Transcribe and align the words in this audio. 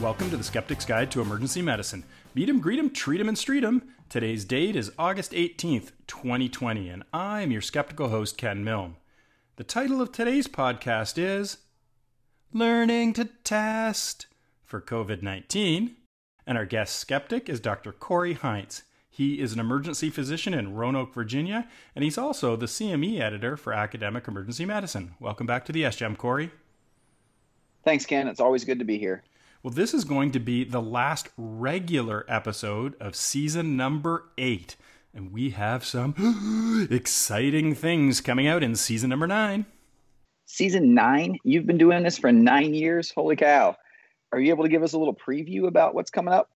Welcome 0.00 0.30
to 0.30 0.36
the 0.36 0.44
Skeptic's 0.44 0.84
Guide 0.84 1.10
to 1.10 1.20
Emergency 1.20 1.60
Medicine. 1.60 2.04
Meet 2.32 2.48
'em, 2.48 2.60
greet 2.60 2.78
'em, 2.78 2.88
treat 2.90 3.20
'em, 3.20 3.26
and 3.26 3.36
street 3.36 3.64
'em. 3.64 3.82
Today's 4.08 4.44
date 4.44 4.76
is 4.76 4.92
August 4.96 5.34
18th, 5.34 5.90
2020, 6.06 6.88
and 6.88 7.02
I'm 7.12 7.50
your 7.50 7.60
skeptical 7.60 8.08
host, 8.08 8.38
Ken 8.38 8.62
Milne. 8.62 8.94
The 9.56 9.64
title 9.64 10.00
of 10.00 10.12
today's 10.12 10.46
podcast 10.46 11.18
is 11.18 11.58
Learning 12.52 13.12
to 13.14 13.24
Test 13.42 14.28
for 14.64 14.80
COVID 14.80 15.20
19, 15.20 15.96
and 16.46 16.56
our 16.56 16.64
guest 16.64 16.94
skeptic 16.96 17.48
is 17.48 17.58
Dr. 17.58 17.90
Corey 17.90 18.36
Heitz. 18.36 18.82
He 19.10 19.40
is 19.40 19.52
an 19.52 19.58
emergency 19.58 20.10
physician 20.10 20.54
in 20.54 20.74
Roanoke, 20.74 21.12
Virginia, 21.12 21.66
and 21.96 22.04
he's 22.04 22.16
also 22.16 22.54
the 22.54 22.68
CME 22.68 23.20
editor 23.20 23.56
for 23.56 23.72
Academic 23.72 24.28
Emergency 24.28 24.64
Medicine. 24.64 25.14
Welcome 25.18 25.48
back 25.48 25.64
to 25.64 25.72
the 25.72 25.82
SGEM, 25.82 26.16
Corey. 26.16 26.52
Thanks, 27.82 28.06
Ken. 28.06 28.28
It's 28.28 28.38
always 28.38 28.64
good 28.64 28.78
to 28.78 28.84
be 28.84 28.96
here. 28.96 29.24
Well, 29.60 29.72
this 29.72 29.92
is 29.92 30.04
going 30.04 30.30
to 30.32 30.38
be 30.38 30.62
the 30.62 30.80
last 30.80 31.30
regular 31.36 32.24
episode 32.28 32.94
of 33.00 33.16
season 33.16 33.76
number 33.76 34.26
eight, 34.38 34.76
and 35.12 35.32
we 35.32 35.50
have 35.50 35.84
some 35.84 36.86
exciting 36.92 37.74
things 37.74 38.20
coming 38.20 38.46
out 38.46 38.62
in 38.62 38.76
season 38.76 39.10
number 39.10 39.26
nine. 39.26 39.66
Season 40.46 40.94
nine? 40.94 41.38
You've 41.42 41.66
been 41.66 41.76
doing 41.76 42.04
this 42.04 42.18
for 42.18 42.30
nine 42.30 42.72
years? 42.72 43.10
Holy 43.10 43.34
cow. 43.34 43.76
Are 44.30 44.38
you 44.38 44.52
able 44.52 44.62
to 44.62 44.70
give 44.70 44.84
us 44.84 44.92
a 44.92 44.98
little 44.98 45.16
preview 45.16 45.66
about 45.66 45.92
what's 45.92 46.12
coming 46.12 46.32
up? 46.32 46.50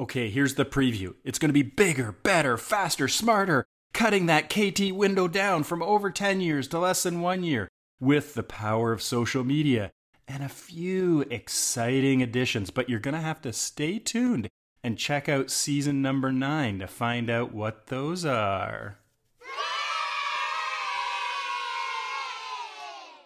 Okay, 0.00 0.30
here's 0.30 0.54
the 0.54 0.64
preview. 0.64 1.14
It's 1.24 1.38
going 1.38 1.50
to 1.50 1.52
be 1.52 1.62
bigger, 1.62 2.12
better, 2.12 2.56
faster, 2.56 3.08
smarter, 3.08 3.66
cutting 3.92 4.24
that 4.26 4.48
KT 4.48 4.92
window 4.92 5.28
down 5.28 5.64
from 5.64 5.82
over 5.82 6.10
10 6.10 6.40
years 6.40 6.66
to 6.68 6.78
less 6.78 7.02
than 7.02 7.20
one 7.20 7.44
year 7.44 7.68
with 8.00 8.32
the 8.32 8.42
power 8.42 8.90
of 8.90 9.02
social 9.02 9.44
media 9.44 9.92
and 10.28 10.42
a 10.42 10.48
few 10.48 11.22
exciting 11.30 12.22
additions. 12.22 12.70
But 12.70 12.88
you're 12.88 13.00
going 13.00 13.14
to 13.14 13.20
have 13.20 13.40
to 13.42 13.52
stay 13.52 13.98
tuned 13.98 14.48
and 14.82 14.98
check 14.98 15.28
out 15.28 15.50
season 15.50 16.02
number 16.02 16.32
nine 16.32 16.78
to 16.80 16.86
find 16.86 17.30
out 17.30 17.52
what 17.52 17.86
those 17.86 18.24
are. 18.24 18.98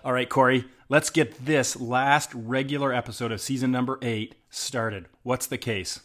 All 0.04 0.12
right, 0.12 0.28
Corey, 0.28 0.66
let's 0.88 1.10
get 1.10 1.44
this 1.46 1.80
last 1.80 2.32
regular 2.32 2.92
episode 2.92 3.32
of 3.32 3.40
season 3.40 3.72
number 3.72 3.98
eight 4.02 4.36
started. 4.50 5.06
What's 5.24 5.46
the 5.46 5.58
case? 5.58 6.00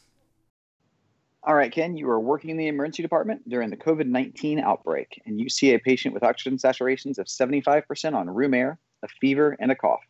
All 1.43 1.55
right, 1.55 1.71
Ken, 1.71 1.97
you 1.97 2.09
are 2.09 2.19
working 2.19 2.51
in 2.51 2.57
the 2.57 2.67
emergency 2.67 3.03
department 3.03 3.47
during 3.49 3.69
the 3.69 3.77
COVID 3.77 4.07
19 4.07 4.59
outbreak, 4.59 5.21
and 5.25 5.39
you 5.39 5.49
see 5.49 5.73
a 5.73 5.79
patient 5.79 6.13
with 6.13 6.23
oxygen 6.23 6.57
saturations 6.57 7.17
of 7.17 7.25
75% 7.25 8.15
on 8.15 8.29
room 8.29 8.53
air, 8.53 8.79
a 9.03 9.07
fever, 9.07 9.55
and 9.59 9.71
a 9.71 9.75
cough. 9.75 10.01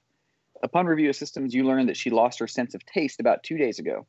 Upon 0.63 0.85
review 0.85 1.09
of 1.09 1.15
systems, 1.15 1.55
you 1.55 1.63
learn 1.65 1.87
that 1.87 1.97
she 1.97 2.11
lost 2.11 2.39
her 2.39 2.47
sense 2.47 2.75
of 2.75 2.85
taste 2.85 3.19
about 3.19 3.43
two 3.43 3.57
days 3.57 3.79
ago. 3.79 4.05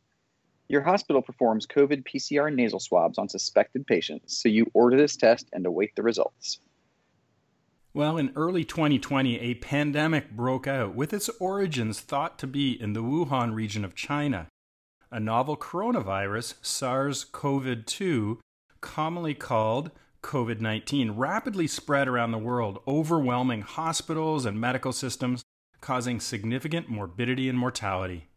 Your 0.68 0.82
hospital 0.82 1.22
performs 1.22 1.66
COVID 1.66 2.04
PCR 2.04 2.54
nasal 2.54 2.78
swabs 2.78 3.18
on 3.18 3.28
suspected 3.28 3.86
patients, 3.86 4.36
so 4.36 4.48
you 4.48 4.70
order 4.74 4.96
this 4.96 5.16
test 5.16 5.48
and 5.52 5.64
await 5.64 5.96
the 5.96 6.02
results. 6.02 6.60
Well, 7.94 8.16
in 8.16 8.32
early 8.36 8.64
2020, 8.64 9.38
a 9.40 9.54
pandemic 9.54 10.30
broke 10.30 10.66
out 10.66 10.94
with 10.94 11.12
its 11.12 11.28
origins 11.40 12.00
thought 12.00 12.38
to 12.38 12.46
be 12.46 12.80
in 12.80 12.92
the 12.92 13.02
Wuhan 13.02 13.54
region 13.54 13.84
of 13.84 13.94
China. 13.94 14.48
A 15.10 15.20
novel 15.20 15.56
coronavirus, 15.56 16.54
SARS 16.62 17.24
CoV 17.24 17.84
2, 17.84 18.40
commonly 18.80 19.34
called 19.34 19.90
COVID 20.22 20.60
19, 20.60 21.12
rapidly 21.12 21.66
spread 21.66 22.08
around 22.08 22.30
the 22.30 22.38
world, 22.38 22.78
overwhelming 22.86 23.60
hospitals 23.60 24.46
and 24.46 24.58
medical 24.58 24.92
systems 24.92 25.42
causing 25.82 26.20
significant 26.20 26.88
morbidity 26.88 27.50
and 27.50 27.58
mortality. 27.58 28.28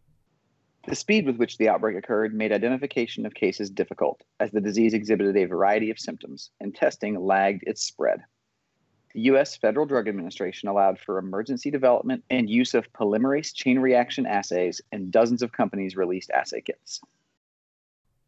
The 0.88 0.96
speed 0.96 1.26
with 1.26 1.38
which 1.38 1.58
the 1.58 1.70
outbreak 1.70 1.96
occurred 1.96 2.36
made 2.36 2.52
identification 2.52 3.26
of 3.26 3.34
cases 3.34 3.70
difficult, 3.70 4.22
as 4.40 4.52
the 4.52 4.62
disease 4.62 4.94
exhibited 4.94 5.38
a 5.38 5.46
variety 5.46 5.90
of 5.90 6.00
symptoms, 6.00 6.52
and 6.60 6.76
testing 6.76 7.18
lagged 7.18 7.64
its 7.66 7.82
spread. 7.82 8.20
The 9.14 9.22
U.S. 9.22 9.56
Federal 9.56 9.86
Drug 9.86 10.10
Administration 10.10 10.68
allowed 10.68 11.00
for 11.00 11.18
emergency 11.18 11.72
development 11.72 12.24
and 12.30 12.50
use 12.50 12.74
of 12.74 12.92
polymerase 12.92 13.54
chain 13.54 13.80
reaction 13.80 14.26
assays, 14.26 14.82
and 14.92 15.12
dozens 15.12 15.42
of 15.42 15.54
companies 15.54 15.96
released 15.96 16.32
assay 16.32 16.62
kits. 16.62 17.00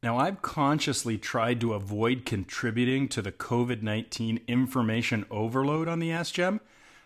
Now, 0.02 0.18
I've 0.18 0.42
consciously 0.42 1.18
tried 1.18 1.60
to 1.62 1.74
avoid 1.74 2.26
contributing 2.26 3.08
to 3.10 3.22
the 3.22 3.32
COVID 3.32 3.82
19 3.82 4.42
information 4.48 5.26
overload 5.30 5.88
on 5.88 6.00
the 6.00 6.10
SGEM 6.10 6.60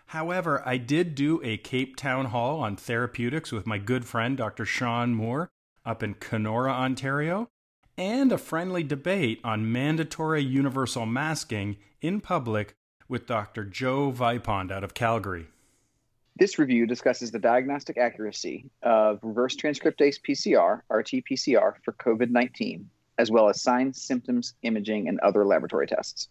However, 0.06 0.62
I 0.66 0.76
did 0.76 1.14
do 1.14 1.40
a 1.42 1.56
CAEP 1.56 1.96
Town 1.96 2.26
Hall 2.26 2.60
on 2.60 2.76
therapeutics 2.76 3.50
with 3.52 3.66
my 3.66 3.78
good 3.78 4.04
friend 4.04 4.36
Dr. 4.36 4.64
Sean 4.64 5.14
Moore 5.14 5.50
up 5.84 6.02
in 6.02 6.14
Kenora, 6.14 6.72
Ontario, 6.72 7.48
and 7.96 8.32
a 8.32 8.38
friendly 8.38 8.82
debate 8.82 9.40
on 9.44 9.70
mandatory 9.70 10.42
universal 10.42 11.06
masking 11.06 11.76
in 12.00 12.20
public 12.20 12.74
with 13.08 13.26
Dr. 13.26 13.64
Joe 13.64 14.10
Vipond 14.10 14.70
out 14.70 14.84
of 14.84 14.94
Calgary. 14.94 15.48
This 16.36 16.58
review 16.58 16.86
discusses 16.86 17.30
the 17.30 17.38
diagnostic 17.38 17.98
accuracy 17.98 18.70
of 18.82 19.18
reverse 19.22 19.54
transcriptase 19.54 20.16
PCR, 20.26 20.80
RT 20.88 21.24
PCR, 21.30 21.74
for 21.84 21.92
COVID 21.92 22.30
19, 22.30 22.88
as 23.18 23.30
well 23.30 23.48
as 23.50 23.60
signs, 23.60 24.02
symptoms, 24.02 24.54
imaging, 24.62 25.08
and 25.08 25.20
other 25.20 25.44
laboratory 25.44 25.86
tests. 25.86 26.28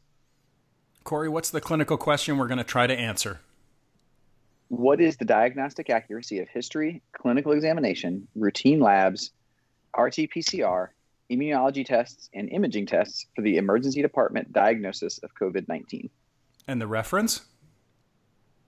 Corey, 1.03 1.29
what's 1.29 1.51
the 1.51 1.61
clinical 1.61 1.97
question 1.97 2.37
we're 2.37 2.47
going 2.47 2.57
to 2.57 2.63
try 2.63 2.87
to 2.87 2.97
answer? 2.97 3.41
What 4.71 5.01
is 5.01 5.17
the 5.17 5.25
diagnostic 5.25 5.89
accuracy 5.89 6.39
of 6.39 6.47
history, 6.47 7.01
clinical 7.11 7.51
examination, 7.51 8.25
routine 8.35 8.79
labs, 8.79 9.31
RT 9.97 10.29
PCR, 10.33 10.87
immunology 11.29 11.85
tests, 11.85 12.29
and 12.33 12.47
imaging 12.47 12.85
tests 12.85 13.25
for 13.35 13.41
the 13.41 13.57
emergency 13.57 14.01
department 14.01 14.53
diagnosis 14.53 15.17
of 15.23 15.31
COVID 15.35 15.67
19? 15.67 16.09
And 16.69 16.79
the 16.79 16.87
reference? 16.87 17.41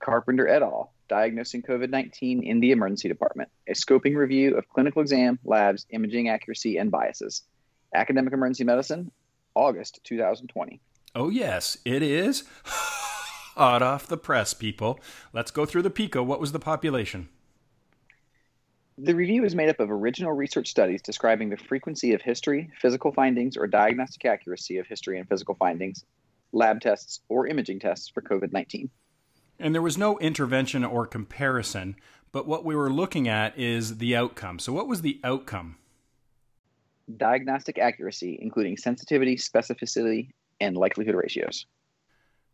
Carpenter 0.01 0.45
et 0.45 0.61
al., 0.61 0.91
Diagnosing 1.07 1.61
COVID 1.61 1.89
19 1.89 2.43
in 2.43 2.59
the 2.59 2.71
Emergency 2.71 3.07
Department, 3.07 3.47
a 3.69 3.71
scoping 3.71 4.17
review 4.17 4.57
of 4.57 4.67
clinical 4.67 5.01
exam, 5.01 5.39
labs, 5.45 5.85
imaging 5.89 6.27
accuracy, 6.27 6.75
and 6.75 6.91
biases. 6.91 7.43
Academic 7.95 8.33
Emergency 8.33 8.65
Medicine, 8.65 9.09
August 9.55 10.01
2020. 10.03 10.81
Oh, 11.15 11.29
yes, 11.29 11.77
it 11.85 12.03
is. 12.03 12.43
hot 13.55 13.81
off 13.81 14.07
the 14.07 14.17
press, 14.17 14.53
people. 14.53 14.99
Let's 15.31 15.51
go 15.51 15.65
through 15.65 15.83
the 15.83 15.89
PICO. 15.89 16.23
What 16.23 16.39
was 16.39 16.51
the 16.51 16.59
population? 16.59 17.29
The 18.97 19.15
review 19.15 19.43
is 19.43 19.55
made 19.55 19.69
up 19.69 19.79
of 19.79 19.89
original 19.89 20.33
research 20.33 20.69
studies 20.69 21.01
describing 21.01 21.49
the 21.49 21.57
frequency 21.57 22.13
of 22.13 22.21
history, 22.21 22.69
physical 22.79 23.11
findings, 23.11 23.57
or 23.57 23.65
diagnostic 23.65 24.25
accuracy 24.25 24.77
of 24.77 24.85
history 24.85 25.17
and 25.17 25.27
physical 25.27 25.55
findings, 25.55 26.05
lab 26.51 26.79
tests, 26.79 27.21
or 27.27 27.47
imaging 27.47 27.79
tests 27.79 28.07
for 28.07 28.21
COVID 28.21 28.53
19. 28.53 28.89
And 29.59 29.73
there 29.73 29.81
was 29.81 29.97
no 29.97 30.19
intervention 30.19 30.83
or 30.83 31.07
comparison, 31.07 31.95
but 32.31 32.47
what 32.47 32.65
we 32.65 32.75
were 32.75 32.91
looking 32.91 33.27
at 33.27 33.57
is 33.57 33.97
the 33.97 34.15
outcome. 34.15 34.59
So, 34.59 34.73
what 34.73 34.87
was 34.87 35.01
the 35.01 35.19
outcome? 35.23 35.77
Diagnostic 37.17 37.79
accuracy, 37.79 38.37
including 38.41 38.77
sensitivity, 38.77 39.37
specificity, 39.37 40.29
and 40.59 40.77
likelihood 40.77 41.15
ratios. 41.15 41.65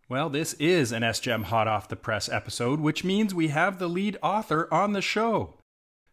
Well, 0.09 0.31
this 0.31 0.53
is 0.53 0.91
an 0.91 1.03
SGEM 1.03 1.43
hot 1.45 1.67
off 1.67 1.87
the 1.87 1.95
press 1.95 2.27
episode, 2.27 2.79
which 2.79 3.03
means 3.03 3.35
we 3.35 3.49
have 3.49 3.77
the 3.77 3.87
lead 3.87 4.17
author 4.23 4.67
on 4.73 4.93
the 4.93 5.03
show. 5.03 5.53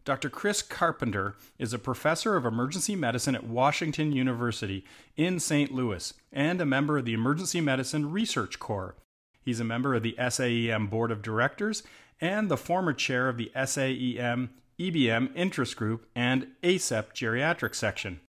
Dr. 0.05 0.29
Chris 0.29 0.61
Carpenter 0.61 1.35
is 1.59 1.73
a 1.73 1.79
professor 1.79 2.37
of 2.37 2.45
emergency 2.45 2.95
medicine 2.95 3.35
at 3.35 3.47
Washington 3.47 4.13
University 4.13 4.85
in 5.17 5.41
St. 5.41 5.73
Louis 5.73 6.13
and 6.31 6.61
a 6.61 6.67
member 6.67 6.99
of 6.99 7.07
the 7.07 7.15
Emergency 7.15 7.63
Medicine 7.63 8.13
Research 8.13 8.59
Corps. 8.59 8.97
He's 9.41 9.61
a 9.61 9.65
member 9.65 9.95
of 9.95 10.03
the 10.03 10.15
SAEM 10.19 10.89
Board 10.91 11.11
of 11.11 11.23
Directors 11.23 11.83
and 12.21 12.51
the 12.51 12.59
former 12.59 12.93
chair 12.93 13.31
of 13.31 13.39
the 13.39 13.51
SAEM 13.57 14.51
EBM 14.79 15.35
Interest 15.35 15.75
Group 15.75 16.07
and 16.15 16.49
ACEP 16.63 17.15
Geriatric 17.15 17.75
Section. 17.75 18.21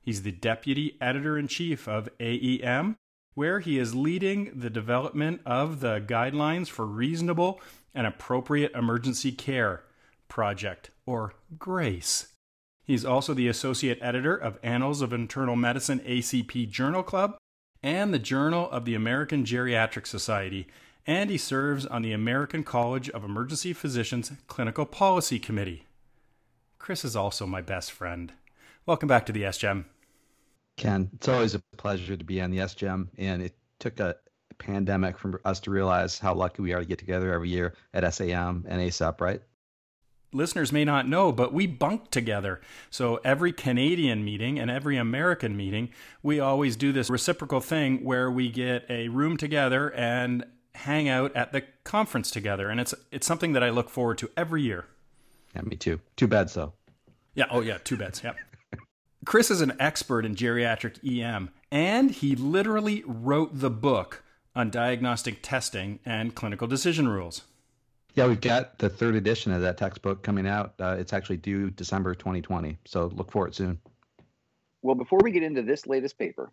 He's 0.00 0.22
the 0.22 0.30
deputy 0.30 0.96
editor 1.00 1.36
in 1.36 1.48
chief 1.48 1.88
of 1.88 2.08
AEM 2.20 2.94
where 3.36 3.60
he 3.60 3.78
is 3.78 3.94
leading 3.94 4.50
the 4.58 4.70
development 4.70 5.42
of 5.44 5.80
the 5.80 6.00
guidelines 6.00 6.68
for 6.68 6.86
reasonable 6.86 7.60
and 7.94 8.06
appropriate 8.06 8.72
emergency 8.74 9.30
care 9.30 9.84
project, 10.26 10.90
or 11.04 11.34
GRACE. 11.58 12.28
He's 12.82 13.04
also 13.04 13.34
the 13.34 13.46
associate 13.46 13.98
editor 14.00 14.34
of 14.34 14.58
Annals 14.62 15.02
of 15.02 15.12
Internal 15.12 15.54
Medicine 15.54 16.00
ACP 16.00 16.70
Journal 16.70 17.02
Club 17.02 17.36
and 17.82 18.12
the 18.12 18.18
Journal 18.18 18.70
of 18.70 18.86
the 18.86 18.94
American 18.94 19.44
Geriatric 19.44 20.06
Society, 20.06 20.66
and 21.06 21.28
he 21.28 21.36
serves 21.36 21.84
on 21.84 22.00
the 22.00 22.12
American 22.12 22.64
College 22.64 23.10
of 23.10 23.22
Emergency 23.22 23.74
Physicians 23.74 24.32
Clinical 24.46 24.86
Policy 24.86 25.38
Committee. 25.38 25.84
Chris 26.78 27.04
is 27.04 27.14
also 27.14 27.46
my 27.46 27.60
best 27.60 27.92
friend. 27.92 28.32
Welcome 28.86 29.08
back 29.08 29.26
to 29.26 29.32
the 29.32 29.42
SGEM. 29.42 29.84
Ken, 30.76 31.10
it's 31.14 31.28
always 31.28 31.54
a 31.54 31.62
pleasure 31.76 32.16
to 32.16 32.24
be 32.24 32.40
on 32.40 32.50
the 32.50 32.58
SGEM, 32.58 33.08
and 33.18 33.42
it 33.42 33.56
took 33.78 33.98
a 34.00 34.16
pandemic 34.58 35.18
for 35.18 35.40
us 35.44 35.60
to 35.60 35.70
realize 35.70 36.18
how 36.18 36.34
lucky 36.34 36.62
we 36.62 36.72
are 36.72 36.80
to 36.80 36.86
get 36.86 36.98
together 36.98 37.32
every 37.32 37.48
year 37.48 37.74
at 37.94 38.12
SAM 38.14 38.64
and 38.68 38.80
ACEP, 38.80 39.20
right? 39.20 39.42
listeners 40.36 40.72
may 40.72 40.84
not 40.84 41.08
know, 41.08 41.32
but 41.32 41.52
we 41.52 41.66
bunk 41.66 42.10
together. 42.10 42.60
So 42.90 43.20
every 43.24 43.52
Canadian 43.52 44.24
meeting 44.24 44.58
and 44.58 44.70
every 44.70 44.96
American 44.96 45.56
meeting, 45.56 45.88
we 46.22 46.38
always 46.38 46.76
do 46.76 46.92
this 46.92 47.10
reciprocal 47.10 47.60
thing 47.60 48.04
where 48.04 48.30
we 48.30 48.50
get 48.50 48.84
a 48.88 49.08
room 49.08 49.36
together 49.36 49.92
and 49.94 50.44
hang 50.74 51.08
out 51.08 51.34
at 51.34 51.52
the 51.52 51.62
conference 51.84 52.30
together. 52.30 52.68
And 52.68 52.78
it's 52.80 52.94
it's 53.10 53.26
something 53.26 53.52
that 53.54 53.62
I 53.62 53.70
look 53.70 53.88
forward 53.88 54.18
to 54.18 54.30
every 54.36 54.62
year. 54.62 54.84
Yeah, 55.54 55.62
me 55.62 55.76
too. 55.76 56.00
Too 56.16 56.28
bad 56.28 56.50
so. 56.50 56.74
Yeah, 57.34 57.46
oh 57.50 57.60
yeah, 57.60 57.78
two 57.82 57.96
beds. 57.96 58.22
Yep. 58.22 58.36
Chris 59.26 59.50
is 59.50 59.60
an 59.60 59.72
expert 59.80 60.24
in 60.24 60.36
geriatric 60.36 61.04
EM, 61.04 61.50
and 61.72 62.12
he 62.12 62.36
literally 62.36 63.02
wrote 63.06 63.50
the 63.58 63.68
book 63.68 64.22
on 64.54 64.70
diagnostic 64.70 65.40
testing 65.42 65.98
and 66.06 66.36
clinical 66.36 66.68
decision 66.68 67.08
rules. 67.08 67.42
Yeah, 68.14 68.28
we've 68.28 68.40
got 68.40 68.78
the 68.78 68.88
third 68.88 69.16
edition 69.16 69.50
of 69.52 69.62
that 69.62 69.78
textbook 69.78 70.22
coming 70.22 70.46
out. 70.46 70.74
Uh, 70.78 70.96
it's 70.96 71.12
actually 71.12 71.38
due 71.38 71.70
December 71.70 72.14
2020, 72.14 72.78
so 72.86 73.06
look 73.08 73.32
for 73.32 73.48
it 73.48 73.54
soon. 73.56 73.80
Well, 74.82 74.94
before 74.94 75.18
we 75.20 75.32
get 75.32 75.42
into 75.42 75.62
this 75.62 75.88
latest 75.88 76.16
paper, 76.16 76.48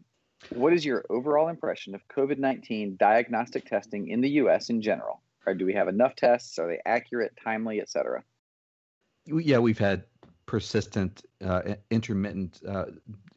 what 0.49 0.73
is 0.73 0.83
your 0.83 1.05
overall 1.11 1.49
impression 1.49 1.93
of 1.93 2.01
COVID 2.07 2.39
19 2.39 2.97
diagnostic 2.99 3.65
testing 3.65 4.07
in 4.09 4.19
the 4.19 4.29
US 4.29 4.71
in 4.71 4.81
general? 4.81 5.21
Or 5.45 5.53
do 5.53 5.67
we 5.67 5.73
have 5.73 5.89
enough 5.89 6.15
tests? 6.15 6.57
Are 6.57 6.67
they 6.67 6.79
accurate, 6.87 7.37
timely, 7.41 7.79
et 7.79 7.89
cetera? 7.89 8.23
Yeah, 9.25 9.59
we've 9.59 9.77
had 9.77 10.05
persistent, 10.45 11.23
uh, 11.43 11.75
intermittent 11.89 12.61
uh, 12.67 12.85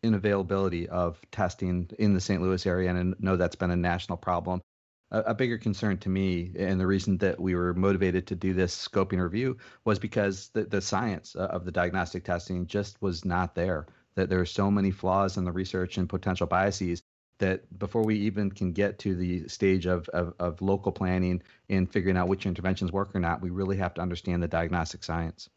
inavailability 0.03 0.87
of 0.87 1.21
testing 1.31 1.89
in 1.99 2.15
the 2.15 2.21
St. 2.21 2.43
Louis 2.43 2.65
area, 2.67 2.91
and 2.91 3.15
I 3.15 3.25
know 3.25 3.37
that's 3.37 3.57
been 3.57 3.71
a 3.71 3.77
national 3.77 4.19
problem 4.19 4.63
a, 5.11 5.21
a, 5.21 5.35
bigger 5.35 5.59
concern 5.59 5.99
to 5.99 6.09
me, 6.09 6.53
and 6.57 6.81
the 6.81 6.87
reason 6.87 7.19
that 7.19 7.41
we 7.41 7.55
were 7.55 7.75
motivated 7.75 8.27
to 8.29 8.35
do 8.35 8.53
this 8.53 8.89
scoping 8.89 9.23
review 9.23 9.57
was 9.85 9.99
because 9.99 10.49
the, 10.49 10.65
the 10.65 10.81
science 10.81 11.35
of 11.35 11.65
the 11.65 11.73
diagnostic 11.73 12.25
testing 12.25 12.67
just 12.67 13.01
was 13.01 13.25
not 13.25 13.55
there. 13.55 13.87
That 14.17 14.31
there 14.31 14.41
are 14.41 14.47
so 14.47 14.71
many 14.71 14.91
flaws 14.91 15.37
in 15.37 15.45
the 15.45 15.53
research 15.53 15.99
and 15.99 16.09
potential 16.09 16.47
biases 16.47 17.03
that 17.39 17.79
before 17.79 18.03
we 18.03 18.17
even 18.17 18.51
can 18.51 18.73
get 18.73 18.99
to 19.01 19.15
the 19.15 19.47
stage 19.47 19.87
of, 19.87 20.09
of, 20.09 20.33
of 20.39 20.63
local 20.63 20.91
planning 20.91 21.43
and 21.69 21.91
figuring 21.91 22.17
out 22.17 22.29
which 22.29 22.47
interventions 22.47 22.91
work 22.91 23.15
or 23.15 23.21
not, 23.21 23.43
we 23.43 23.51
really 23.51 23.77
have 23.77 23.93
to 23.95 24.01
understand 24.01 24.43
the 24.43 24.49
diagnostic 24.49 25.05
science. 25.05 25.51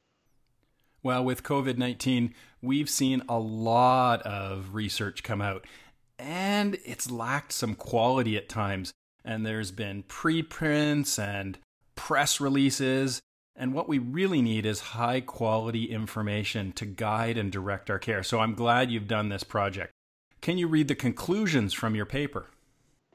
Well, 1.02 1.24
with 1.24 1.44
COVID 1.44 1.78
19, 1.78 2.34
we've 2.62 2.90
seen 2.90 3.24
a 3.30 3.40
lot 3.40 4.22
of 4.24 4.74
research 4.74 5.24
come 5.24 5.42
out, 5.42 5.66
and 6.18 6.78
it's 6.86 7.10
lacked 7.10 7.54
some 7.54 7.76
quality 7.76 8.36
at 8.38 8.50
times 8.50 8.94
and 9.30 9.46
there's 9.46 9.72
been 9.72 10.04
preprints 10.04 11.20
and 11.20 11.58
press 11.96 12.40
releases. 12.40 13.22
And 13.56 13.74
what 13.74 13.90
we 13.90 14.00
really 14.00 14.42
need 14.42 14.66
is 14.66 14.80
high 14.80 15.22
quality 15.22 15.86
information 15.86 16.72
to 16.74 16.86
guide 16.86 17.38
and 17.38 17.52
direct 17.52 17.90
our 17.90 18.00
care. 18.00 18.24
So 18.24 18.40
I'm 18.40 18.56
glad 18.56 18.90
you've 18.90 19.08
done 19.08 19.30
this 19.30 19.44
project. 19.44 19.92
Can 20.42 20.58
you 20.58 20.68
read 20.68 20.88
the 20.88 20.96
conclusions 20.96 21.74
from 21.74 21.96
your 21.96 22.06
paper? 22.06 22.48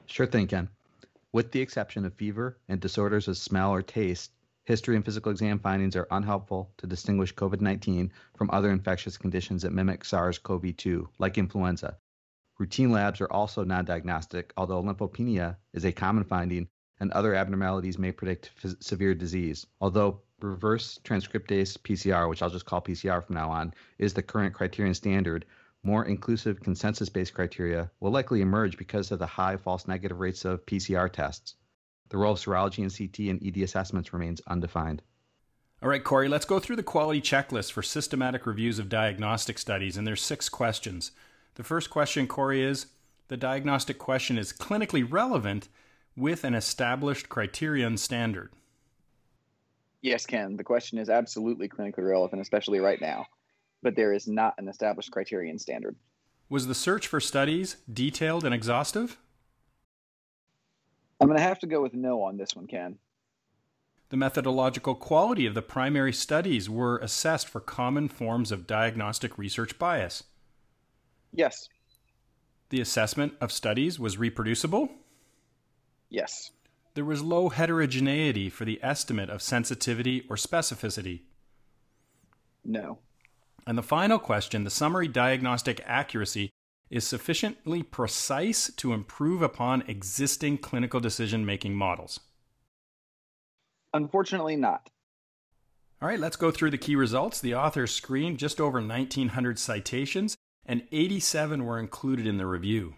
Sure 0.05 0.27
thing, 0.27 0.47
Ken. 0.47 0.69
With 1.33 1.51
the 1.51 1.61
exception 1.61 2.05
of 2.05 2.13
fever 2.13 2.57
and 2.69 2.79
disorders 2.79 3.27
of 3.27 3.37
smell 3.37 3.71
or 3.71 3.81
taste, 3.81 4.31
history 4.65 4.95
and 4.95 5.05
physical 5.05 5.31
exam 5.31 5.57
findings 5.59 5.95
are 5.95 6.07
unhelpful 6.11 6.71
to 6.77 6.87
distinguish 6.87 7.33
COVID 7.33 7.61
19 7.61 8.11
from 8.35 8.49
other 8.51 8.71
infectious 8.71 9.17
conditions 9.17 9.61
that 9.61 9.71
mimic 9.71 10.03
SARS 10.03 10.37
CoV 10.37 10.75
2, 10.77 11.09
like 11.17 11.37
influenza, 11.37 11.97
Routine 12.57 12.89
labs 12.89 13.19
are 13.19 13.29
also 13.33 13.65
non 13.65 13.83
diagnostic, 13.83 14.53
although 14.55 14.81
lymphopenia 14.81 15.57
is 15.73 15.83
a 15.83 15.91
common 15.91 16.23
finding 16.23 16.69
and 17.01 17.11
other 17.11 17.35
abnormalities 17.35 17.99
may 17.99 18.13
predict 18.13 18.51
f- 18.63 18.77
severe 18.79 19.13
disease. 19.13 19.67
Although 19.81 20.21
reverse 20.39 20.97
transcriptase 21.03 21.77
PCR, 21.77 22.29
which 22.29 22.41
I'll 22.41 22.49
just 22.49 22.65
call 22.65 22.79
PCR 22.81 23.21
from 23.21 23.35
now 23.35 23.51
on, 23.51 23.73
is 23.97 24.13
the 24.13 24.23
current 24.23 24.53
criterion 24.53 24.93
standard, 24.93 25.43
more 25.83 26.05
inclusive 26.05 26.61
consensus 26.61 27.09
based 27.09 27.33
criteria 27.33 27.91
will 27.99 28.11
likely 28.11 28.39
emerge 28.39 28.77
because 28.77 29.11
of 29.11 29.19
the 29.19 29.25
high 29.25 29.57
false 29.57 29.85
negative 29.85 30.21
rates 30.21 30.45
of 30.45 30.65
PCR 30.65 31.11
tests. 31.11 31.55
The 32.15 32.21
role 32.21 32.31
of 32.31 32.39
serology 32.39 32.77
and 32.77 32.97
CT 32.97 33.27
and 33.29 33.45
ED 33.45 33.61
assessments 33.61 34.13
remains 34.13 34.39
undefined. 34.47 35.01
All 35.83 35.89
right, 35.89 36.01
Corey, 36.01 36.29
let's 36.29 36.45
go 36.45 36.61
through 36.61 36.77
the 36.77 36.81
quality 36.81 37.19
checklist 37.19 37.73
for 37.73 37.83
systematic 37.83 38.45
reviews 38.45 38.79
of 38.79 38.87
diagnostic 38.87 39.59
studies, 39.59 39.97
and 39.97 40.07
there's 40.07 40.21
six 40.21 40.47
questions. 40.47 41.11
The 41.55 41.65
first 41.65 41.89
question, 41.89 42.25
Corey, 42.25 42.63
is 42.63 42.85
the 43.27 43.35
diagnostic 43.35 43.97
question 43.97 44.37
is 44.37 44.53
clinically 44.53 45.05
relevant 45.05 45.67
with 46.15 46.45
an 46.45 46.55
established 46.55 47.27
criterion 47.27 47.97
standard. 47.97 48.53
Yes, 50.01 50.25
Ken. 50.25 50.55
The 50.55 50.63
question 50.63 50.97
is 50.97 51.09
absolutely 51.09 51.67
clinically 51.67 52.07
relevant, 52.07 52.41
especially 52.41 52.79
right 52.79 53.01
now, 53.01 53.25
but 53.83 53.97
there 53.97 54.13
is 54.13 54.25
not 54.25 54.55
an 54.57 54.69
established 54.69 55.11
criterion 55.11 55.59
standard. 55.59 55.97
Was 56.47 56.67
the 56.67 56.75
search 56.75 57.07
for 57.07 57.19
studies 57.19 57.75
detailed 57.91 58.45
and 58.45 58.55
exhaustive? 58.55 59.17
I'm 61.19 61.27
going 61.27 61.37
to 61.37 61.43
have 61.43 61.59
to 61.59 61.67
go 61.67 61.81
with 61.81 61.93
no 61.93 62.23
on 62.23 62.37
this 62.37 62.55
one, 62.55 62.67
Ken. 62.67 62.97
The 64.09 64.17
methodological 64.17 64.95
quality 64.95 65.45
of 65.45 65.55
the 65.55 65.61
primary 65.61 66.13
studies 66.13 66.69
were 66.69 66.97
assessed 66.97 67.47
for 67.47 67.59
common 67.59 68.07
forms 68.07 68.51
of 68.51 68.67
diagnostic 68.67 69.37
research 69.37 69.79
bias. 69.79 70.23
Yes. 71.31 71.69
The 72.69 72.81
assessment 72.81 73.33
of 73.41 73.51
studies 73.51 73.99
was 73.99 74.17
reproducible? 74.17 74.89
Yes. 76.09 76.51
There 76.93 77.05
was 77.05 77.21
low 77.21 77.49
heterogeneity 77.49 78.49
for 78.49 78.63
the 78.63 78.79
estimate 78.83 79.29
of 79.29 79.41
sensitivity 79.41 80.25
or 80.29 80.35
specificity? 80.35 81.21
No. 82.63 82.99
And 83.67 83.77
the 83.77 83.83
final 83.83 84.19
question 84.19 84.63
the 84.63 84.69
summary 84.69 85.07
diagnostic 85.07 85.81
accuracy 85.85 86.51
is 86.89 87.05
sufficiently 87.05 87.83
precise 87.83 88.71
to 88.77 88.93
improve 88.93 89.41
upon 89.41 89.83
existing 89.87 90.57
clinical 90.57 90.99
decision 90.99 91.45
making 91.45 91.75
models? 91.75 92.19
Unfortunately, 93.93 94.55
not. 94.55 94.89
All 96.01 96.09
right, 96.09 96.19
let's 96.19 96.35
go 96.35 96.51
through 96.51 96.71
the 96.71 96.77
key 96.77 96.95
results. 96.95 97.39
The 97.39 97.55
authors 97.55 97.91
screened 97.91 98.37
just 98.37 98.59
over 98.59 98.79
1,900 98.79 99.57
citations 99.57 100.35
and 100.65 100.83
87 100.91 101.63
were 101.63 101.79
included 101.79 102.27
in 102.27 102.37
the 102.37 102.45
review. 102.45 102.95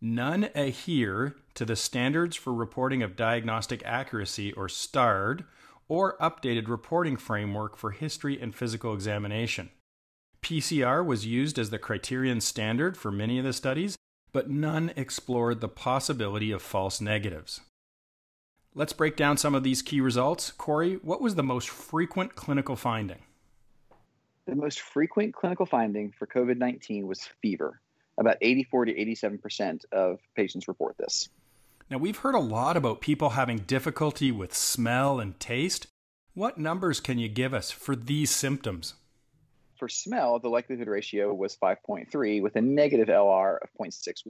None 0.00 0.50
adhere 0.54 1.36
to 1.54 1.64
the 1.64 1.76
Standards 1.76 2.36
for 2.36 2.52
Reporting 2.52 3.02
of 3.02 3.16
Diagnostic 3.16 3.82
Accuracy, 3.84 4.52
or 4.52 4.68
STARD, 4.68 5.44
or 5.88 6.16
updated 6.18 6.68
reporting 6.68 7.16
framework 7.16 7.76
for 7.76 7.90
history 7.90 8.40
and 8.40 8.54
physical 8.54 8.92
examination. 8.92 9.70
PCR 10.46 11.04
was 11.04 11.26
used 11.26 11.58
as 11.58 11.70
the 11.70 11.78
criterion 11.78 12.40
standard 12.40 12.96
for 12.96 13.10
many 13.10 13.36
of 13.36 13.44
the 13.44 13.52
studies, 13.52 13.96
but 14.30 14.48
none 14.48 14.92
explored 14.94 15.60
the 15.60 15.68
possibility 15.68 16.52
of 16.52 16.62
false 16.62 17.00
negatives. 17.00 17.62
Let's 18.72 18.92
break 18.92 19.16
down 19.16 19.38
some 19.38 19.56
of 19.56 19.64
these 19.64 19.82
key 19.82 20.00
results. 20.00 20.52
Corey, 20.52 21.00
what 21.02 21.20
was 21.20 21.34
the 21.34 21.42
most 21.42 21.68
frequent 21.68 22.36
clinical 22.36 22.76
finding? 22.76 23.18
The 24.46 24.54
most 24.54 24.82
frequent 24.82 25.34
clinical 25.34 25.66
finding 25.66 26.12
for 26.16 26.28
COVID 26.28 26.58
19 26.58 27.08
was 27.08 27.28
fever. 27.42 27.80
About 28.16 28.36
84 28.40 28.84
to 28.84 28.94
87% 28.94 29.84
of 29.90 30.20
patients 30.36 30.68
report 30.68 30.96
this. 30.96 31.28
Now, 31.90 31.98
we've 31.98 32.18
heard 32.18 32.36
a 32.36 32.40
lot 32.40 32.76
about 32.76 33.00
people 33.00 33.30
having 33.30 33.58
difficulty 33.58 34.30
with 34.30 34.54
smell 34.54 35.18
and 35.18 35.40
taste. 35.40 35.88
What 36.34 36.56
numbers 36.56 37.00
can 37.00 37.18
you 37.18 37.28
give 37.28 37.52
us 37.52 37.72
for 37.72 37.96
these 37.96 38.30
symptoms? 38.30 38.94
For 39.78 39.88
smell, 39.88 40.38
the 40.38 40.48
likelihood 40.48 40.88
ratio 40.88 41.34
was 41.34 41.56
5.3 41.56 42.42
with 42.42 42.56
a 42.56 42.62
negative 42.62 43.08
LR 43.08 43.58
of 43.62 43.68
0.61. 43.78 44.22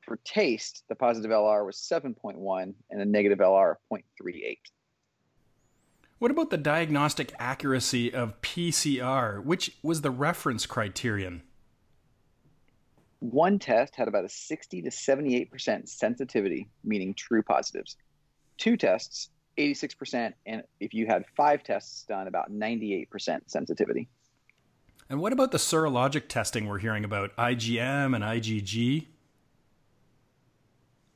For 0.00 0.16
taste, 0.24 0.84
the 0.88 0.94
positive 0.94 1.30
LR 1.30 1.64
was 1.64 1.76
7.1 1.76 2.74
and 2.90 3.00
a 3.00 3.04
negative 3.04 3.38
LR 3.38 3.72
of 3.72 3.76
0.38. 3.92 4.58
What 6.18 6.30
about 6.30 6.50
the 6.50 6.56
diagnostic 6.56 7.32
accuracy 7.38 8.12
of 8.12 8.40
PCR? 8.40 9.44
Which 9.44 9.76
was 9.82 10.00
the 10.00 10.10
reference 10.10 10.64
criterion? 10.64 11.42
One 13.20 13.58
test 13.58 13.96
had 13.96 14.08
about 14.08 14.24
a 14.24 14.28
60 14.28 14.82
to 14.82 14.90
78% 14.90 15.88
sensitivity, 15.88 16.68
meaning 16.84 17.14
true 17.14 17.42
positives. 17.42 17.96
Two 18.58 18.76
tests, 18.76 19.30
86%, 19.58 20.32
and 20.46 20.62
if 20.80 20.94
you 20.94 21.06
had 21.06 21.24
five 21.36 21.62
tests 21.62 22.04
done, 22.04 22.28
about 22.28 22.50
98% 22.50 23.08
sensitivity. 23.46 24.08
And 25.08 25.20
what 25.20 25.32
about 25.32 25.52
the 25.52 25.58
serologic 25.58 26.28
testing 26.28 26.66
we're 26.66 26.78
hearing 26.78 27.04
about, 27.04 27.34
IgM 27.36 28.14
and 28.14 28.24
IgG? 28.24 29.06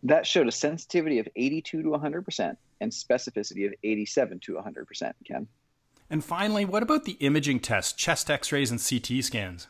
That 0.05 0.27
showed 0.27 0.49
a 0.49 0.53
sensitivity 0.53 1.19
of 1.19 1.29
82 1.37 1.83
to 1.83 1.89
100% 1.89 2.57
and 2.81 2.93
specificity 2.93 3.67
of 3.67 3.75
87 3.83 4.41
to 4.41 4.55
100%, 4.55 5.13
Ken. 5.27 5.47
And 6.09 6.25
finally, 6.25 6.65
what 6.65 6.83
about 6.83 7.05
the 7.05 7.13
imaging 7.13 7.61
tests, 7.61 7.93
chest 7.93 8.31
x 8.31 8.51
rays 8.51 8.71
and 8.71 8.81
CT 8.83 9.23
scans? 9.25 9.69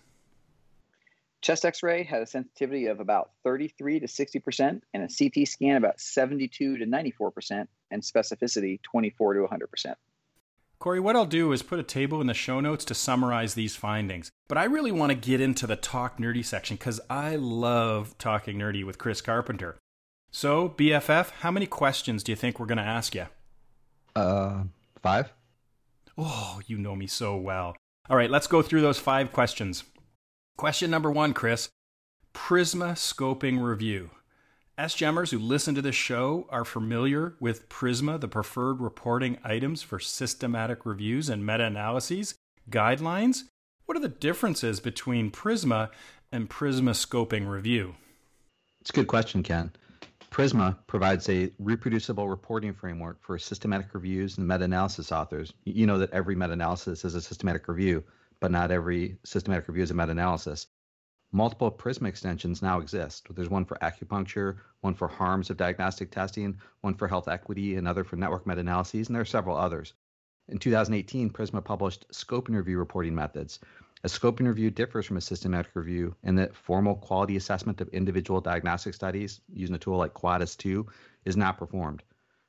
Chest 1.42 1.64
x 1.64 1.82
ray 1.82 2.04
had 2.04 2.22
a 2.22 2.26
sensitivity 2.26 2.86
of 2.86 3.00
about 3.00 3.30
33 3.44 4.00
to 4.00 4.06
60%, 4.06 4.82
and 4.92 5.02
a 5.02 5.08
CT 5.08 5.48
scan 5.48 5.76
about 5.76 5.98
72 5.98 6.78
to 6.78 6.84
94%, 6.84 7.66
and 7.90 8.02
specificity 8.02 8.80
24 8.82 9.34
to 9.34 9.40
100%. 9.40 9.94
Corey, 10.80 10.98
what 10.98 11.14
I'll 11.14 11.26
do 11.26 11.52
is 11.52 11.62
put 11.62 11.78
a 11.78 11.82
table 11.82 12.22
in 12.22 12.26
the 12.26 12.32
show 12.32 12.58
notes 12.58 12.86
to 12.86 12.94
summarize 12.94 13.52
these 13.52 13.76
findings. 13.76 14.30
But 14.48 14.56
I 14.56 14.64
really 14.64 14.90
want 14.90 15.10
to 15.10 15.14
get 15.14 15.38
into 15.38 15.66
the 15.66 15.76
talk 15.76 16.16
nerdy 16.16 16.42
section 16.42 16.76
because 16.78 16.98
I 17.10 17.36
love 17.36 18.16
talking 18.16 18.56
nerdy 18.56 18.82
with 18.82 18.96
Chris 18.96 19.20
Carpenter. 19.20 19.76
So, 20.32 20.70
BFF, 20.70 21.32
how 21.40 21.50
many 21.50 21.66
questions 21.66 22.22
do 22.22 22.32
you 22.32 22.36
think 22.36 22.58
we're 22.58 22.64
going 22.64 22.78
to 22.78 22.82
ask 22.82 23.14
you? 23.14 23.26
Uh, 24.16 24.64
five. 25.02 25.34
Oh, 26.16 26.62
you 26.66 26.78
know 26.78 26.96
me 26.96 27.06
so 27.06 27.36
well. 27.36 27.76
All 28.08 28.16
right, 28.16 28.30
let's 28.30 28.46
go 28.46 28.62
through 28.62 28.80
those 28.80 28.98
five 28.98 29.32
questions. 29.32 29.84
Question 30.56 30.90
number 30.90 31.10
one, 31.10 31.34
Chris 31.34 31.68
Prisma 32.32 32.92
Scoping 32.92 33.62
Review. 33.62 34.10
SGEMers 34.80 35.30
who 35.30 35.38
listen 35.38 35.74
to 35.74 35.82
this 35.82 35.94
show 35.94 36.46
are 36.48 36.64
familiar 36.64 37.34
with 37.38 37.68
Prisma, 37.68 38.18
the 38.18 38.28
preferred 38.28 38.80
reporting 38.80 39.36
items 39.44 39.82
for 39.82 39.98
systematic 39.98 40.86
reviews 40.86 41.28
and 41.28 41.44
meta 41.44 41.64
analyses 41.64 42.34
guidelines. 42.70 43.42
What 43.84 43.98
are 43.98 44.00
the 44.00 44.08
differences 44.08 44.80
between 44.80 45.30
Prisma 45.30 45.90
and 46.32 46.48
Prisma 46.48 46.92
Scoping 46.92 47.46
Review? 47.46 47.96
It's 48.80 48.88
a 48.88 48.94
good 48.94 49.06
question, 49.06 49.42
Ken. 49.42 49.70
Prisma 50.30 50.78
provides 50.86 51.28
a 51.28 51.50
reproducible 51.58 52.26
reporting 52.30 52.72
framework 52.72 53.22
for 53.22 53.38
systematic 53.38 53.92
reviews 53.92 54.38
and 54.38 54.48
meta 54.48 54.64
analysis 54.64 55.12
authors. 55.12 55.52
You 55.64 55.86
know 55.86 55.98
that 55.98 56.12
every 56.12 56.34
meta 56.34 56.54
analysis 56.54 57.04
is 57.04 57.14
a 57.14 57.20
systematic 57.20 57.68
review, 57.68 58.02
but 58.40 58.50
not 58.50 58.70
every 58.70 59.18
systematic 59.24 59.68
review 59.68 59.82
is 59.82 59.90
a 59.90 59.94
meta 59.94 60.12
analysis. 60.12 60.68
Multiple 61.32 61.70
Prisma 61.70 62.08
extensions 62.08 62.60
now 62.60 62.80
exist. 62.80 63.28
There's 63.30 63.48
one 63.48 63.64
for 63.64 63.76
acupuncture, 63.82 64.56
one 64.80 64.94
for 64.94 65.06
harms 65.06 65.48
of 65.48 65.56
diagnostic 65.56 66.10
testing, 66.10 66.58
one 66.80 66.94
for 66.94 67.06
health 67.06 67.28
equity, 67.28 67.76
another 67.76 68.02
for 68.02 68.16
network 68.16 68.48
meta 68.48 68.60
analyses, 68.60 69.08
and 69.08 69.14
there 69.14 69.22
are 69.22 69.26
several 69.26 69.56
others. 69.56 69.94
In 70.48 70.58
2018, 70.58 71.30
Prisma 71.30 71.64
published 71.64 72.08
scoping 72.10 72.56
review 72.56 72.78
reporting 72.78 73.14
methods. 73.14 73.60
A 74.02 74.08
scoping 74.08 74.48
review 74.48 74.72
differs 74.72 75.06
from 75.06 75.18
a 75.18 75.20
systematic 75.20 75.76
review 75.76 76.16
in 76.24 76.34
that 76.34 76.56
formal 76.56 76.96
quality 76.96 77.36
assessment 77.36 77.80
of 77.80 77.88
individual 77.90 78.40
diagnostic 78.40 78.94
studies 78.94 79.40
using 79.52 79.76
a 79.76 79.78
tool 79.78 79.98
like 79.98 80.14
QUADAS 80.14 80.56
2 80.56 80.84
is 81.26 81.36
not 81.36 81.58
performed. 81.58 82.02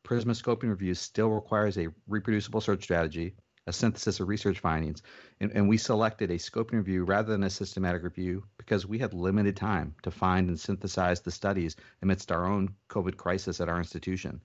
Prisma 0.03 0.31
scoping 0.31 0.69
review 0.69 0.95
still 0.95 1.29
requires 1.29 1.77
a 1.77 1.89
reproducible 2.07 2.61
search 2.61 2.81
strategy, 2.81 3.35
a 3.67 3.73
synthesis 3.73 4.19
of 4.19 4.27
research 4.27 4.59
findings, 4.59 5.03
and, 5.39 5.51
and 5.51 5.69
we 5.69 5.77
selected 5.77 6.31
a 6.31 6.37
scoping 6.37 6.73
review 6.73 7.03
rather 7.03 7.31
than 7.31 7.43
a 7.43 7.49
systematic 7.49 8.03
review 8.03 8.43
because 8.57 8.87
we 8.87 8.97
had 8.97 9.13
limited 9.13 9.55
time 9.55 9.93
to 10.01 10.11
find 10.11 10.49
and 10.49 10.59
synthesize 10.59 11.21
the 11.21 11.31
studies 11.31 11.75
amidst 12.01 12.31
our 12.31 12.45
own 12.45 12.73
COVID 12.89 13.17
crisis 13.17 13.61
at 13.61 13.69
our 13.69 13.77
institution. 13.77 14.41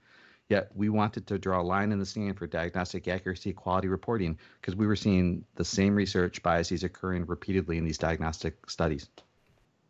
Yet 0.49 0.70
we 0.75 0.90
wanted 0.90 1.26
to 1.26 1.38
draw 1.38 1.61
a 1.61 1.62
line 1.62 1.90
in 1.92 1.99
the 1.99 2.06
sand 2.06 2.38
for 2.38 2.46
diagnostic 2.46 3.08
accuracy 3.08 3.52
quality 3.52 3.88
reporting 3.88 4.38
because 4.61 4.76
we 4.76 4.87
were 4.87 4.94
seeing 4.94 5.44
the 5.56 5.64
same 5.64 5.94
research 5.94 6.42
biases 6.42 6.85
occurring 6.85 7.26
repeatedly 7.26 7.78
in 7.78 7.85
these 7.85 7.99
diagnostic 7.99 8.70
studies. 8.70 9.08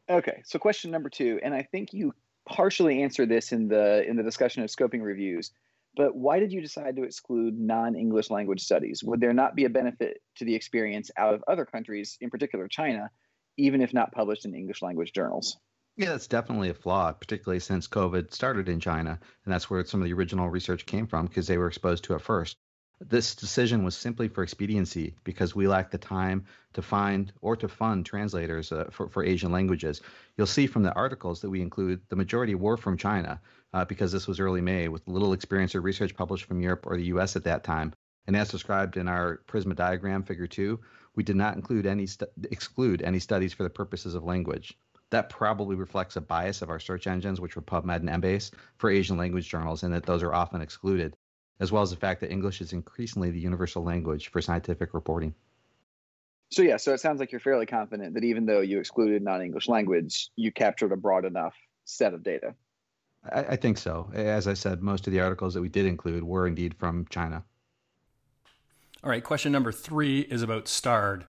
Okay, 0.08 0.42
so 0.44 0.58
question 0.58 0.90
number 0.90 1.10
two, 1.10 1.40
and 1.42 1.52
I 1.52 1.62
think 1.62 1.92
you 1.92 2.14
partially 2.46 3.02
answered 3.02 3.28
this 3.28 3.52
in 3.52 3.68
the 3.68 4.08
in 4.08 4.16
the 4.16 4.22
discussion 4.22 4.62
of 4.62 4.70
scoping 4.70 5.02
reviews. 5.02 5.50
But 5.96 6.14
why 6.14 6.38
did 6.38 6.52
you 6.52 6.60
decide 6.60 6.96
to 6.96 7.04
exclude 7.04 7.58
non 7.58 7.96
English 7.96 8.30
language 8.30 8.62
studies? 8.62 9.02
Would 9.02 9.20
there 9.20 9.32
not 9.32 9.56
be 9.56 9.64
a 9.64 9.70
benefit 9.70 10.20
to 10.36 10.44
the 10.44 10.54
experience 10.54 11.10
out 11.16 11.34
of 11.34 11.42
other 11.48 11.64
countries, 11.64 12.18
in 12.20 12.28
particular 12.28 12.68
China, 12.68 13.10
even 13.56 13.80
if 13.80 13.94
not 13.94 14.12
published 14.12 14.44
in 14.44 14.54
English 14.54 14.82
language 14.82 15.12
journals? 15.12 15.56
Yeah, 15.96 16.10
that's 16.10 16.26
definitely 16.26 16.68
a 16.68 16.74
flaw, 16.74 17.12
particularly 17.12 17.60
since 17.60 17.88
COVID 17.88 18.34
started 18.34 18.68
in 18.68 18.80
China. 18.80 19.18
And 19.44 19.54
that's 19.54 19.70
where 19.70 19.84
some 19.86 20.02
of 20.02 20.04
the 20.06 20.12
original 20.12 20.50
research 20.50 20.84
came 20.84 21.06
from 21.06 21.26
because 21.26 21.46
they 21.46 21.56
were 21.56 21.68
exposed 21.68 22.04
to 22.04 22.14
it 22.14 22.20
first. 22.20 22.58
This 23.00 23.34
decision 23.34 23.84
was 23.84 23.94
simply 23.94 24.26
for 24.26 24.42
expediency 24.42 25.14
because 25.22 25.54
we 25.54 25.68
lack 25.68 25.90
the 25.90 25.98
time 25.98 26.46
to 26.72 26.80
find 26.80 27.30
or 27.42 27.54
to 27.54 27.68
fund 27.68 28.06
translators 28.06 28.72
uh, 28.72 28.88
for, 28.90 29.10
for 29.10 29.22
Asian 29.22 29.52
languages. 29.52 30.00
You'll 30.36 30.46
see 30.46 30.66
from 30.66 30.82
the 30.82 30.94
articles 30.94 31.42
that 31.42 31.50
we 31.50 31.60
include, 31.60 32.00
the 32.08 32.16
majority 32.16 32.54
were 32.54 32.78
from 32.78 32.96
China 32.96 33.38
uh, 33.74 33.84
because 33.84 34.12
this 34.12 34.26
was 34.26 34.40
early 34.40 34.62
May 34.62 34.88
with 34.88 35.06
little 35.06 35.34
experience 35.34 35.74
or 35.74 35.82
research 35.82 36.16
published 36.16 36.46
from 36.46 36.62
Europe 36.62 36.86
or 36.86 36.96
the 36.96 37.04
US 37.06 37.36
at 37.36 37.44
that 37.44 37.64
time. 37.64 37.92
And 38.26 38.34
as 38.34 38.48
described 38.48 38.96
in 38.96 39.08
our 39.08 39.42
Prisma 39.46 39.76
diagram, 39.76 40.22
figure 40.22 40.46
two, 40.46 40.80
we 41.14 41.22
did 41.22 41.36
not 41.36 41.54
include 41.54 41.84
any 41.84 42.08
exclude 42.50 43.02
any 43.02 43.18
studies 43.18 43.52
for 43.52 43.62
the 43.62 43.70
purposes 43.70 44.14
of 44.14 44.24
language. 44.24 44.76
That 45.10 45.28
probably 45.28 45.76
reflects 45.76 46.16
a 46.16 46.22
bias 46.22 46.62
of 46.62 46.70
our 46.70 46.80
search 46.80 47.06
engines, 47.06 47.42
which 47.42 47.56
were 47.56 47.62
PubMed 47.62 47.96
and 47.96 48.08
Embase, 48.08 48.52
for 48.78 48.88
Asian 48.88 49.18
language 49.18 49.50
journals, 49.50 49.82
and 49.82 49.92
that 49.92 50.04
those 50.04 50.22
are 50.22 50.34
often 50.34 50.62
excluded 50.62 51.14
as 51.60 51.72
well 51.72 51.82
as 51.82 51.90
the 51.90 51.96
fact 51.96 52.20
that 52.20 52.30
English 52.30 52.60
is 52.60 52.72
increasingly 52.72 53.30
the 53.30 53.40
universal 53.40 53.82
language 53.82 54.28
for 54.28 54.40
scientific 54.40 54.94
reporting. 54.94 55.34
So 56.50 56.62
yeah, 56.62 56.76
so 56.76 56.92
it 56.94 57.00
sounds 57.00 57.18
like 57.18 57.32
you're 57.32 57.40
fairly 57.40 57.66
confident 57.66 58.14
that 58.14 58.24
even 58.24 58.46
though 58.46 58.60
you 58.60 58.78
excluded 58.78 59.22
non-English 59.22 59.68
language, 59.68 60.30
you 60.36 60.52
captured 60.52 60.92
a 60.92 60.96
broad 60.96 61.24
enough 61.24 61.54
set 61.84 62.14
of 62.14 62.22
data. 62.22 62.54
I, 63.32 63.40
I 63.40 63.56
think 63.56 63.78
so. 63.78 64.10
As 64.14 64.46
I 64.46 64.54
said, 64.54 64.82
most 64.82 65.06
of 65.06 65.12
the 65.12 65.20
articles 65.20 65.54
that 65.54 65.60
we 65.60 65.68
did 65.68 65.86
include 65.86 66.22
were 66.22 66.46
indeed 66.46 66.74
from 66.74 67.06
China. 67.10 67.44
All 69.02 69.10
right, 69.10 69.24
question 69.24 69.52
number 69.52 69.72
three 69.72 70.20
is 70.20 70.42
about 70.42 70.68
STARD. 70.68 71.26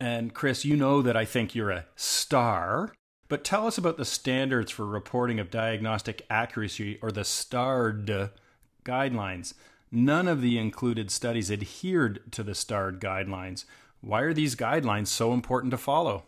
And 0.00 0.32
Chris, 0.32 0.64
you 0.64 0.76
know 0.76 1.02
that 1.02 1.16
I 1.16 1.24
think 1.24 1.54
you're 1.54 1.70
a 1.70 1.86
star, 1.96 2.94
but 3.28 3.44
tell 3.44 3.66
us 3.66 3.78
about 3.78 3.96
the 3.96 4.04
standards 4.04 4.70
for 4.70 4.86
reporting 4.86 5.40
of 5.40 5.50
diagnostic 5.50 6.22
accuracy 6.30 6.98
or 7.02 7.10
the 7.10 7.24
STARD 7.24 8.30
guidelines. 8.88 9.54
None 9.92 10.28
of 10.28 10.40
the 10.40 10.58
included 10.58 11.10
studies 11.10 11.50
adhered 11.50 12.32
to 12.32 12.42
the 12.42 12.54
STARD 12.54 13.00
guidelines. 13.00 13.64
Why 14.00 14.20
are 14.22 14.34
these 14.34 14.56
guidelines 14.56 15.08
so 15.08 15.32
important 15.32 15.70
to 15.72 15.78
follow? 15.78 16.24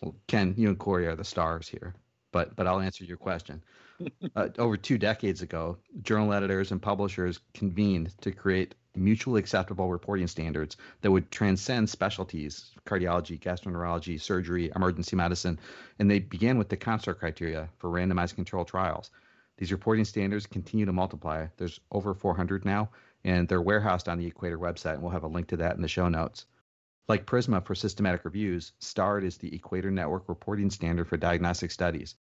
Well, 0.00 0.14
Ken, 0.26 0.54
you 0.56 0.68
and 0.68 0.78
Corey 0.78 1.06
are 1.06 1.16
the 1.16 1.24
stars 1.24 1.68
here, 1.68 1.94
but 2.32 2.56
but 2.56 2.66
I'll 2.66 2.80
answer 2.80 3.04
your 3.04 3.16
question. 3.16 3.62
uh, 4.36 4.48
over 4.58 4.76
two 4.76 4.98
decades 4.98 5.42
ago, 5.42 5.78
journal 6.02 6.32
editors 6.32 6.72
and 6.72 6.82
publishers 6.82 7.40
convened 7.54 8.14
to 8.20 8.32
create 8.32 8.74
mutually 8.94 9.40
acceptable 9.40 9.90
reporting 9.90 10.26
standards 10.26 10.76
that 11.00 11.10
would 11.10 11.30
transcend 11.30 11.88
specialties 11.88 12.72
cardiology, 12.84 13.40
gastroenterology, 13.40 14.20
surgery, 14.20 14.70
emergency 14.76 15.16
medicine, 15.16 15.58
and 15.98 16.10
they 16.10 16.18
began 16.18 16.58
with 16.58 16.68
the 16.68 16.76
CONSORT 16.76 17.18
criteria 17.18 17.68
for 17.78 17.90
randomized 17.90 18.34
controlled 18.34 18.68
trials. 18.68 19.10
These 19.62 19.70
reporting 19.70 20.04
standards 20.04 20.44
continue 20.44 20.86
to 20.86 20.92
multiply. 20.92 21.46
There's 21.56 21.78
over 21.92 22.14
400 22.14 22.64
now, 22.64 22.90
and 23.22 23.46
they're 23.46 23.62
warehoused 23.62 24.08
on 24.08 24.18
the 24.18 24.26
Equator 24.26 24.58
website, 24.58 24.94
and 24.94 25.02
we'll 25.02 25.12
have 25.12 25.22
a 25.22 25.28
link 25.28 25.46
to 25.50 25.56
that 25.58 25.76
in 25.76 25.82
the 25.82 25.86
show 25.86 26.08
notes. 26.08 26.46
Like 27.06 27.26
Prisma 27.26 27.64
for 27.64 27.76
systematic 27.76 28.24
reviews, 28.24 28.72
STARD 28.80 29.22
is 29.22 29.36
the 29.36 29.54
Equator 29.54 29.92
Network 29.92 30.28
reporting 30.28 30.68
standard 30.68 31.06
for 31.06 31.16
diagnostic 31.16 31.70
studies. 31.70 32.16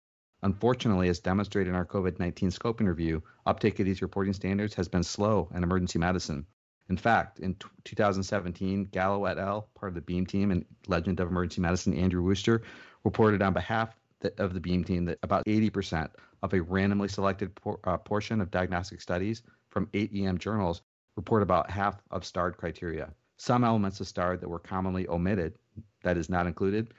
Unfortunately, 0.41 1.09
as 1.09 1.19
demonstrated 1.19 1.69
in 1.69 1.75
our 1.75 1.85
COVID 1.85 2.17
19 2.17 2.49
scoping 2.49 2.87
review, 2.87 3.21
uptake 3.45 3.79
of 3.79 3.85
these 3.85 4.01
reporting 4.01 4.33
standards 4.33 4.73
has 4.73 4.87
been 4.87 5.03
slow 5.03 5.47
in 5.53 5.61
emergency 5.61 5.99
medicine. 5.99 6.43
In 6.89 6.97
fact, 6.97 7.37
in 7.39 7.53
t- 7.53 7.67
2017, 7.83 8.85
Gallo 8.85 9.25
et 9.25 9.37
al., 9.37 9.69
part 9.75 9.91
of 9.91 9.93
the 9.93 10.01
BEAM 10.01 10.25
team 10.25 10.49
and 10.49 10.65
legend 10.87 11.19
of 11.19 11.29
emergency 11.29 11.61
medicine, 11.61 11.93
Andrew 11.93 12.23
Worster, 12.23 12.63
reported 13.03 13.43
on 13.43 13.53
behalf 13.53 13.95
of 14.39 14.55
the 14.55 14.59
BEAM 14.59 14.83
team 14.85 15.05
that 15.05 15.19
about 15.21 15.45
80% 15.45 16.09
of 16.43 16.53
a 16.53 16.61
randomly 16.61 17.07
selected 17.07 17.53
por- 17.55 17.79
uh, 17.83 17.97
portion 17.97 18.41
of 18.41 18.51
diagnostic 18.51 19.01
studies 19.01 19.43
from 19.69 19.89
eight 19.93 20.11
EM 20.13 20.37
journals 20.37 20.81
report 21.15 21.43
about 21.43 21.69
half 21.69 22.01
of 22.11 22.25
STARD 22.25 22.57
criteria. 22.57 23.13
Some 23.37 23.63
elements 23.63 23.99
of 23.99 24.07
STARD 24.07 24.41
that 24.41 24.49
were 24.49 24.59
commonly 24.59 25.07
omitted, 25.07 25.57
that 26.03 26.17
is 26.17 26.29
not 26.29 26.47
included, 26.47 26.93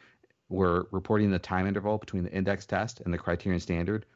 were 0.49 0.89
reporting 0.91 1.31
the 1.31 1.39
time 1.39 1.67
interval 1.67 1.99
between 1.99 2.25
the 2.25 2.33
index 2.33 2.67
test 2.67 3.01
and 3.01 3.13
the 3.13 3.19
criterion 3.19 3.61
standard, 3.61 4.07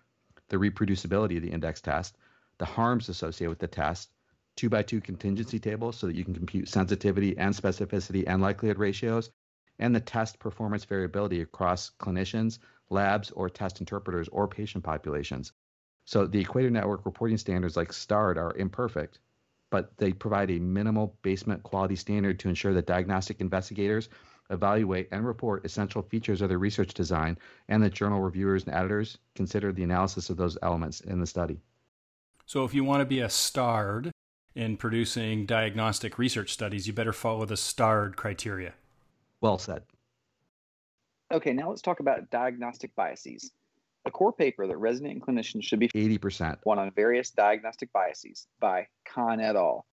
the 0.49 0.57
reproducibility 0.57 1.37
of 1.37 1.43
the 1.43 1.51
index 1.51 1.81
test, 1.81 2.17
the 2.59 2.65
harms 2.65 3.09
associated 3.09 3.51
with 3.51 3.59
the 3.59 3.67
test, 3.67 4.11
two 4.57 4.69
by 4.69 4.83
two 4.83 5.01
contingency 5.01 5.59
tables 5.59 5.97
so 5.97 6.07
that 6.07 6.17
you 6.17 6.25
can 6.25 6.35
compute 6.35 6.69
sensitivity 6.69 7.37
and 7.39 7.55
specificity 7.55 8.25
and 8.27 8.43
likelihood 8.43 8.79
ratios, 8.79 9.31
and 9.79 9.95
the 9.95 10.01
test 10.01 10.39
performance 10.39 10.85
variability 10.85 11.41
across 11.41 11.91
clinicians, 11.99 12.59
labs, 12.93 13.31
or 13.31 13.49
test 13.49 13.81
interpreters 13.81 14.29
or 14.29 14.47
patient 14.47 14.85
populations. 14.85 15.53
So 16.05 16.27
the 16.27 16.41
Equator 16.41 16.71
Network 16.71 17.07
reporting 17.07 17.39
standards 17.39 17.77
like 17.77 17.93
STARD 17.93 18.39
are 18.39 18.57
imperfect, 18.57 19.21
but 19.71 19.97
they 19.97 20.13
provide 20.13 20.51
a 20.51 20.59
minimal 20.59 21.17
basement 21.23 21.63
quality 21.63 21.97
standard 21.97 22.39
to 22.41 22.49
ensure 22.49 22.75
that 22.75 22.87
diagnostic 22.87 23.41
investigators 23.41 24.09
evaluate 24.51 25.09
and 25.13 25.27
report 25.27 25.65
essential 25.65 26.03
features 26.03 26.43
of 26.43 26.49
their 26.49 26.59
research 26.59 26.93
design 26.95 27.39
and 27.69 27.83
that 27.83 27.95
journal 27.95 28.21
reviewers 28.21 28.65
and 28.65 28.75
editors 28.75 29.19
consider 29.35 29.73
the 29.73 29.83
analysis 29.83 30.31
of 30.31 30.37
those 30.37 30.59
elements 30.63 31.01
in 31.01 31.21
the 31.21 31.27
study. 31.27 31.59
So 32.45 32.65
if 32.65 32.75
you 32.75 32.85
want 32.85 33.01
to 33.01 33.07
be 33.07 33.21
a 33.21 33.31
STARD 33.31 34.11
in 34.55 34.77
producing 34.77 35.47
diagnostic 35.47 36.19
research 36.19 36.53
studies, 36.53 36.87
you 36.87 36.93
better 36.93 37.13
follow 37.13 37.47
the 37.47 37.57
STARD 37.57 38.17
criteria. 38.17 38.75
Well 39.41 39.59
said. 39.59 39.85
Okay, 41.33 41.55
now 41.55 41.71
let's 41.71 41.81
talk 41.81 42.01
about 42.01 42.29
diagnostic 42.31 42.95
biases. 42.95 43.53
A 44.05 44.11
core 44.11 44.35
paper 44.35 44.67
that 44.67 44.77
resident 44.77 45.25
clinicians 45.25 45.65
should 45.65 45.79
be 45.79 45.89
80%. 45.89 46.59
one 46.65 46.79
on 46.79 46.91
various 46.91 47.31
diagnostic 47.31 47.91
biases 47.91 48.47
by 48.61 48.89
Kohn 49.07 49.41
et 49.41 49.57
al. 49.57 49.87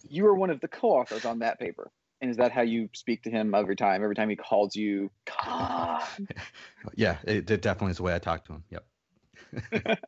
You 0.08 0.28
are 0.28 0.36
one 0.36 0.52
of 0.52 0.60
the 0.60 0.68
co-authors 0.68 1.26
on 1.26 1.40
that 1.40 1.60
paper. 1.60 1.90
And 2.22 2.30
is 2.30 2.38
that 2.38 2.52
how 2.52 2.62
you 2.62 2.90
speak 2.94 3.24
to 3.24 3.32
him 3.32 3.56
every 3.56 3.76
time? 3.76 4.04
Every 4.04 4.16
time 4.16 4.30
he 4.30 4.36
calls 4.36 4.76
you, 4.76 5.10
Khan? 5.26 6.28
yeah, 6.96 7.18
it, 7.24 7.50
it 7.50 7.62
definitely 7.64 7.92
is 7.92 7.98
the 7.98 8.04
way 8.04 8.14
I 8.14 8.20
talk 8.20 8.46
to 8.46 8.54
him. 8.54 8.64
Yep. 8.70 10.00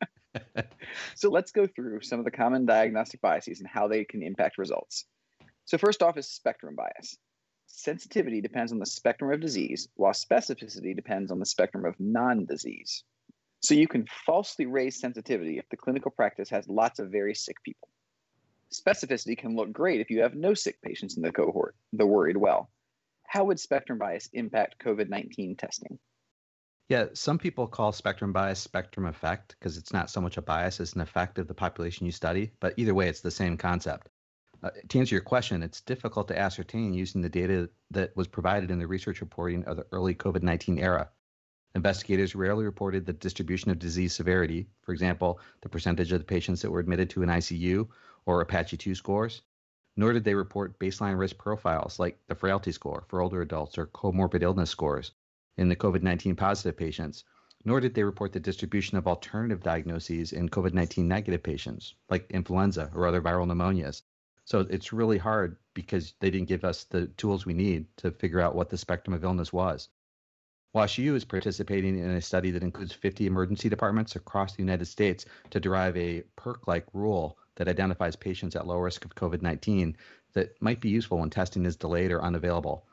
so 1.16 1.32
let's 1.32 1.52
go 1.52 1.66
through 1.66 2.02
some 2.02 2.20
of 2.20 2.26
the 2.26 2.32
common 2.32 2.68
diagnostic 2.68 3.22
biases 3.22 3.60
and 3.60 3.68
how 3.68 3.88
they 3.88 4.06
can 4.06 4.22
impact 4.22 4.60
results. 4.60 5.06
So 5.68 5.78
first 5.78 6.02
off 6.02 6.18
is 6.18 6.30
spectrum 6.30 6.76
bias. 6.76 7.18
Sensitivity 7.66 8.40
depends 8.40 8.72
on 8.72 8.80
the 8.80 8.86
spectrum 8.86 9.34
of 9.34 9.42
disease, 9.42 9.90
while 9.96 10.14
specificity 10.14 10.96
depends 10.96 11.30
on 11.30 11.40
the 11.40 11.46
spectrum 11.46 11.84
of 11.84 12.00
non-disease. 12.00 13.04
So 13.60 13.74
you 13.74 13.86
can 13.86 14.06
falsely 14.26 14.66
raise 14.66 14.98
sensitivity 14.98 15.58
if 15.58 15.68
the 15.68 15.76
clinical 15.76 16.10
practice 16.10 16.50
has 16.52 16.70
lots 16.70 17.00
of 17.00 17.12
very 17.12 17.36
sick 17.36 17.58
people. 17.64 17.90
Specificity 18.74 19.38
can 19.38 19.58
look 19.58 19.74
great 19.74 20.00
if 20.00 20.10
you 20.10 20.22
have 20.22 20.36
no 20.36 20.54
sick 20.54 20.82
patients 20.82 21.18
in 21.18 21.22
the 21.22 21.34
cohort, 21.34 21.76
the 21.92 22.08
worried 22.08 22.38
well. 22.38 22.70
How 23.28 23.44
would 23.44 23.60
spectrum 23.60 24.00
bias 24.00 24.30
impact 24.32 24.82
COVID 24.82 25.10
19 25.10 25.58
testing? 25.58 26.00
Yeah, 26.88 27.08
some 27.14 27.38
people 27.38 27.68
call 27.68 27.92
spectrum 27.92 28.32
bias 28.32 28.60
spectrum 28.60 29.06
effect 29.06 29.58
because 29.60 29.76
it's 29.76 29.92
not 29.92 30.10
so 30.10 30.22
much 30.22 30.38
a 30.38 30.42
bias 30.42 30.80
as 30.80 30.94
an 30.94 31.02
effect 31.02 31.40
of 31.40 31.50
the 31.50 31.54
population 31.54 32.06
you 32.06 32.14
study, 32.14 32.52
but 32.62 32.74
either 32.78 32.94
way, 32.94 33.10
it's 33.10 33.20
the 33.20 33.32
same 33.32 33.58
concept. 33.58 34.08
Uh, 34.64 34.72
to 34.90 35.00
answer 35.00 35.14
your 35.14 35.24
question, 35.24 35.62
it's 35.62 35.82
difficult 35.82 36.28
to 36.28 36.38
ascertain 36.38 36.94
using 36.94 37.22
the 37.22 37.30
data 37.30 37.70
that 37.92 38.16
was 38.16 38.28
provided 38.28 38.72
in 38.72 38.80
the 38.80 38.88
research 38.88 39.22
reporting 39.22 39.64
of 39.66 39.78
the 39.78 39.86
early 39.92 40.16
COVID 40.16 40.42
19 40.42 40.80
era. 40.80 41.10
Investigators 41.76 42.34
rarely 42.34 42.66
reported 42.66 43.06
the 43.06 43.14
distribution 43.14 43.70
of 43.70 43.78
disease 43.78 44.16
severity, 44.16 44.68
for 44.82 44.94
example, 44.94 45.40
the 45.62 45.70
percentage 45.70 46.12
of 46.12 46.20
the 46.20 46.26
patients 46.26 46.62
that 46.62 46.72
were 46.72 46.80
admitted 46.80 47.08
to 47.12 47.22
an 47.22 47.30
ICU 47.30 47.88
or 48.26 48.42
Apache 48.42 48.78
2 48.78 48.96
scores, 48.96 49.44
nor 49.96 50.12
did 50.12 50.24
they 50.24 50.34
report 50.34 50.80
baseline 50.80 51.20
risk 51.20 51.38
profiles 51.38 52.00
like 52.00 52.20
the 52.28 52.34
frailty 52.36 52.72
score 52.72 53.04
for 53.08 53.22
older 53.22 53.42
adults 53.42 53.78
or 53.78 53.86
comorbid 53.86 54.42
illness 54.42 54.72
scores 54.72 55.12
in 55.56 55.70
the 55.70 55.76
COVID 55.76 56.02
19 56.02 56.36
positive 56.36 56.76
patients, 56.76 57.24
nor 57.64 57.80
did 57.80 57.94
they 57.94 58.04
report 58.04 58.34
the 58.34 58.40
distribution 58.40 58.98
of 58.98 59.08
alternative 59.08 59.62
diagnoses 59.62 60.34
in 60.34 60.50
COVID 60.50 60.74
19 60.74 61.08
negative 61.08 61.44
patients 61.44 61.94
like 62.10 62.32
influenza 62.32 62.90
or 62.96 63.06
other 63.06 63.22
viral 63.22 63.46
pneumonias. 63.46 64.02
So 64.48 64.62
it's 64.62 64.94
really 64.94 65.18
hard 65.18 65.58
because 65.74 66.14
they 66.22 66.32
didn't 66.32 66.48
give 66.48 66.64
us 66.64 66.86
the 66.86 67.08
tools 67.08 67.46
we 67.46 67.54
need 67.54 67.86
to 67.98 68.12
figure 68.12 68.40
out 68.40 68.56
what 68.56 68.70
the 68.70 68.78
spectrum 68.78 69.14
of 69.14 69.26
illness 69.26 69.52
was. 69.52 69.90
WashU 70.74 71.16
is 71.16 71.26
participating 71.26 72.00
in 72.00 72.12
a 72.12 72.22
study 72.22 72.52
that 72.52 72.64
includes 72.64 72.94
50 72.94 73.26
emergency 73.28 73.68
departments 73.68 74.16
across 74.16 74.56
the 74.56 74.64
United 74.64 74.86
States 74.86 75.26
to 75.50 75.60
derive 75.60 75.98
a 75.98 76.24
PERC 76.38 76.66
like 76.66 76.86
rule 76.94 77.38
that 77.56 77.68
identifies 77.68 78.16
patients 78.16 78.56
at 78.56 78.66
low 78.66 78.78
risk 78.78 79.04
of 79.04 79.16
COVID 79.16 79.42
19 79.42 79.98
that 80.32 80.62
might 80.62 80.80
be 80.80 80.88
useful 80.88 81.18
when 81.18 81.30
testing 81.30 81.66
is 81.66 81.76
delayed 81.76 82.12
or 82.12 82.24
unavailable. 82.24 82.86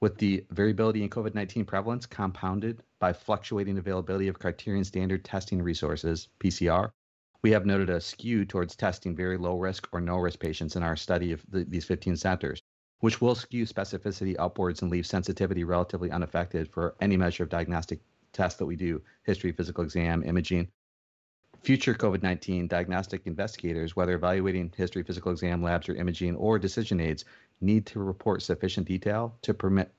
With 0.00 0.18
the 0.18 0.44
variability 0.50 1.02
in 1.02 1.08
COVID 1.08 1.34
19 1.34 1.64
prevalence 1.64 2.04
compounded 2.04 2.82
by 2.98 3.14
fluctuating 3.14 3.78
availability 3.78 4.28
of 4.28 4.38
criterion 4.38 4.84
standard 4.84 5.24
testing 5.24 5.62
resources, 5.62 6.28
PCR, 6.40 6.92
we 7.42 7.50
have 7.52 7.66
noted 7.66 7.90
a 7.90 8.00
skew 8.00 8.44
towards 8.44 8.76
testing 8.76 9.16
very 9.16 9.36
low 9.36 9.56
risk 9.56 9.88
or 9.92 10.00
no 10.00 10.16
risk 10.16 10.38
patients 10.38 10.76
in 10.76 10.82
our 10.82 10.96
study 10.96 11.32
of 11.32 11.42
the, 11.48 11.64
these 11.64 11.84
15 11.84 12.16
centers, 12.16 12.62
which 13.00 13.20
will 13.20 13.34
skew 13.34 13.64
specificity 13.64 14.36
upwards 14.38 14.82
and 14.82 14.90
leave 14.90 15.06
sensitivity 15.06 15.64
relatively 15.64 16.10
unaffected 16.10 16.68
for 16.68 16.94
any 17.00 17.16
measure 17.16 17.42
of 17.42 17.48
diagnostic 17.48 18.00
test 18.32 18.58
that 18.58 18.66
we 18.66 18.76
do 18.76 19.02
history, 19.24 19.52
physical 19.52 19.84
exam, 19.84 20.22
imaging, 20.24 20.68
Future 21.62 21.92
COVID 21.92 22.22
19 22.22 22.68
diagnostic 22.68 23.26
investigators, 23.26 23.94
whether 23.94 24.14
evaluating 24.14 24.72
history, 24.74 25.02
physical 25.02 25.30
exam 25.30 25.62
labs, 25.62 25.90
or 25.90 25.94
imaging 25.94 26.34
or 26.36 26.58
decision 26.58 27.00
aids, 27.00 27.26
need 27.60 27.84
to 27.84 28.00
report 28.00 28.40
sufficient 28.40 28.88
detail 28.88 29.36
to 29.42 29.52
permit 29.52 29.92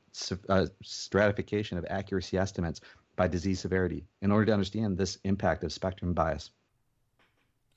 uh, 0.50 0.66
stratification 0.82 1.78
of 1.78 1.86
accuracy 1.88 2.36
estimates 2.36 2.82
by 3.16 3.28
disease 3.28 3.60
severity 3.60 4.04
in 4.24 4.32
order 4.32 4.48
to 4.48 4.54
understand 4.54 4.98
this 4.98 5.20
impact 5.24 5.64
of 5.64 5.72
spectrum 5.72 6.14
bias. 6.14 6.50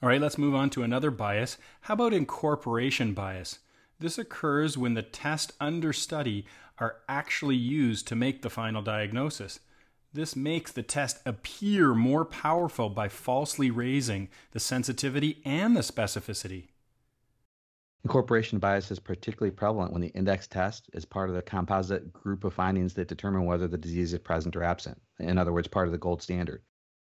All 0.04 0.10
right, 0.10 0.20
let's 0.20 0.36
move 0.36 0.54
on 0.54 0.68
to 0.68 0.82
another 0.82 1.10
bias. 1.10 1.56
How 1.80 1.94
about 1.94 2.12
incorporation 2.12 3.14
bias? 3.14 3.60
This 3.98 4.18
occurs 4.18 4.76
when 4.76 4.92
the 4.92 5.00
test 5.00 5.54
under 5.62 5.94
study 5.94 6.44
are 6.76 6.96
actually 7.08 7.56
used 7.56 8.06
to 8.08 8.14
make 8.14 8.42
the 8.42 8.50
final 8.50 8.82
diagnosis. 8.82 9.60
This 10.12 10.36
makes 10.36 10.70
the 10.72 10.82
test 10.82 11.20
appear 11.24 11.94
more 11.94 12.26
powerful 12.26 12.90
by 12.90 13.08
falsely 13.08 13.70
raising 13.70 14.28
the 14.50 14.60
sensitivity 14.60 15.40
and 15.42 15.74
the 15.74 15.80
specificity. 15.80 16.66
Incorporation 18.04 18.58
bias 18.58 18.90
is 18.90 18.98
particularly 18.98 19.52
prevalent 19.52 19.90
when 19.90 20.02
the 20.02 20.08
index 20.08 20.46
test 20.46 20.90
is 20.92 21.06
part 21.06 21.30
of 21.30 21.34
the 21.34 21.40
composite 21.40 22.12
group 22.12 22.44
of 22.44 22.52
findings 22.52 22.92
that 22.92 23.08
determine 23.08 23.46
whether 23.46 23.66
the 23.66 23.78
disease 23.78 24.12
is 24.12 24.18
present 24.18 24.54
or 24.54 24.64
absent. 24.64 25.00
In 25.18 25.38
other 25.38 25.54
words, 25.54 25.66
part 25.66 25.88
of 25.88 25.92
the 25.92 25.98
gold 25.98 26.20
standard. 26.20 26.60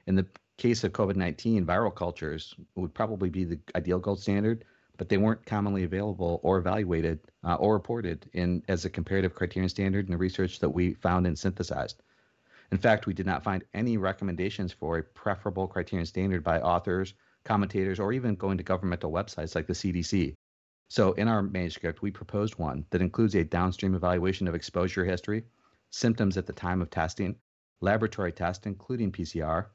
In 0.06 0.14
the 0.16 0.26
case 0.56 0.84
of 0.84 0.92
COVID 0.92 1.16
19, 1.16 1.64
viral 1.64 1.94
cultures 1.94 2.54
would 2.74 2.92
probably 2.94 3.30
be 3.30 3.44
the 3.44 3.58
ideal 3.74 3.98
gold 3.98 4.20
standard, 4.20 4.64
but 4.96 5.08
they 5.08 5.16
weren't 5.16 5.46
commonly 5.46 5.84
available 5.84 6.40
or 6.42 6.58
evaluated 6.58 7.20
uh, 7.44 7.54
or 7.54 7.74
reported 7.74 8.28
in 8.32 8.62
as 8.68 8.84
a 8.84 8.90
comparative 8.90 9.34
criterion 9.34 9.68
standard 9.68 10.04
in 10.06 10.10
the 10.10 10.18
research 10.18 10.58
that 10.60 10.68
we 10.68 10.94
found 10.94 11.26
and 11.26 11.38
synthesized. 11.38 12.02
In 12.72 12.78
fact, 12.78 13.06
we 13.06 13.14
did 13.14 13.26
not 13.26 13.42
find 13.42 13.64
any 13.74 13.96
recommendations 13.96 14.72
for 14.72 14.98
a 14.98 15.02
preferable 15.02 15.66
criterion 15.66 16.06
standard 16.06 16.44
by 16.44 16.60
authors, 16.60 17.14
commentators, 17.44 17.98
or 17.98 18.12
even 18.12 18.34
going 18.34 18.58
to 18.58 18.64
governmental 18.64 19.10
websites 19.10 19.54
like 19.54 19.66
the 19.66 19.72
CDC. 19.72 20.34
So, 20.88 21.12
in 21.12 21.28
our 21.28 21.42
manuscript, 21.42 22.02
we 22.02 22.10
proposed 22.10 22.58
one 22.58 22.84
that 22.90 23.00
includes 23.00 23.34
a 23.34 23.44
downstream 23.44 23.94
evaluation 23.94 24.48
of 24.48 24.54
exposure 24.54 25.04
history, 25.04 25.44
symptoms 25.90 26.36
at 26.36 26.46
the 26.46 26.52
time 26.52 26.82
of 26.82 26.90
testing, 26.90 27.36
laboratory 27.80 28.32
tests, 28.32 28.66
including 28.66 29.12
PCR, 29.12 29.66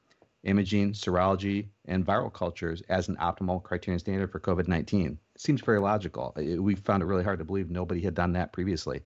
imaging, 0.45 0.93
serology, 0.93 1.67
and 1.86 2.05
viral 2.05 2.31
cultures 2.31 2.81
as 2.89 3.10
an 3.10 3.17
optimal 3.17 3.62
criterion 3.62 3.99
standard 3.99 4.31
for 4.31 4.39
COVID 4.39 4.67
19. 4.67 5.19
Seems 5.38 5.62
very 5.62 5.79
logical. 5.79 6.34
We 6.36 6.75
found 6.75 7.03
it 7.03 7.08
really 7.08 7.23
hard 7.23 7.39
to 7.39 7.45
believe 7.45 7.69
nobody 7.69 8.01
had 8.01 8.13
done 8.13 8.34
that 8.34 8.53
previously. 8.53 9.01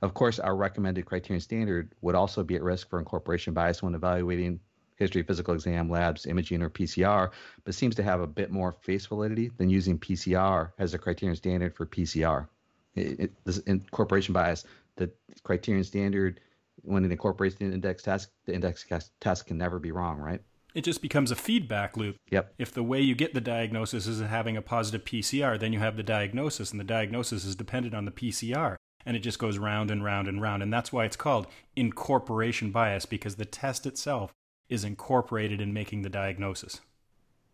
Of 0.00 0.14
course, 0.14 0.38
our 0.38 0.56
recommended 0.56 1.06
criterion 1.06 1.40
standard 1.40 1.92
would 2.00 2.14
also 2.14 2.44
be 2.44 2.54
at 2.54 2.62
risk 2.62 2.88
for 2.88 2.98
incorporation 2.98 3.52
bias 3.52 3.82
when 3.82 3.94
evaluating 3.94 4.60
history, 4.96 5.22
physical 5.22 5.54
exam, 5.54 5.90
labs, 5.90 6.26
imaging, 6.26 6.62
or 6.62 6.70
PCR, 6.70 7.30
but 7.64 7.74
seems 7.74 7.94
to 7.96 8.02
have 8.02 8.20
a 8.20 8.26
bit 8.26 8.50
more 8.50 8.72
face 8.72 9.06
validity 9.06 9.50
than 9.56 9.70
using 9.70 9.98
PCR 9.98 10.72
as 10.78 10.94
a 10.94 10.98
criterion 10.98 11.36
standard 11.36 11.74
for 11.74 11.86
PCR. 11.86 12.48
It, 12.94 13.20
it, 13.20 13.44
this 13.44 13.58
incorporation 13.58 14.32
bias, 14.32 14.64
the 14.96 15.10
criterion 15.42 15.84
standard, 15.84 16.40
when 16.82 17.04
it 17.04 17.12
incorporates 17.12 17.56
the 17.56 17.64
index 17.64 18.02
test, 18.02 18.30
the 18.44 18.54
index 18.54 18.86
test 19.20 19.46
can 19.46 19.58
never 19.58 19.78
be 19.78 19.92
wrong, 19.92 20.18
right? 20.18 20.42
It 20.74 20.84
just 20.84 21.02
becomes 21.02 21.30
a 21.30 21.36
feedback 21.36 21.96
loop. 21.96 22.16
Yep. 22.30 22.54
If 22.58 22.72
the 22.72 22.82
way 22.82 23.00
you 23.00 23.14
get 23.14 23.34
the 23.34 23.40
diagnosis 23.40 24.06
is 24.06 24.20
having 24.20 24.56
a 24.56 24.62
positive 24.62 25.04
PCR, 25.04 25.58
then 25.58 25.72
you 25.72 25.78
have 25.78 25.96
the 25.96 26.02
diagnosis, 26.02 26.70
and 26.70 26.78
the 26.78 26.84
diagnosis 26.84 27.44
is 27.44 27.56
dependent 27.56 27.94
on 27.94 28.04
the 28.04 28.10
PCR 28.10 28.76
and 29.08 29.16
it 29.16 29.20
just 29.20 29.38
goes 29.38 29.56
round 29.56 29.90
and 29.90 30.04
round 30.04 30.28
and 30.28 30.42
round. 30.42 30.62
And 30.62 30.70
that's 30.70 30.92
why 30.92 31.06
it's 31.06 31.16
called 31.16 31.46
incorporation 31.76 32.70
bias, 32.70 33.06
because 33.06 33.36
the 33.36 33.46
test 33.46 33.86
itself 33.86 34.34
is 34.68 34.84
incorporated 34.84 35.62
in 35.62 35.72
making 35.72 36.02
the 36.02 36.10
diagnosis. 36.10 36.82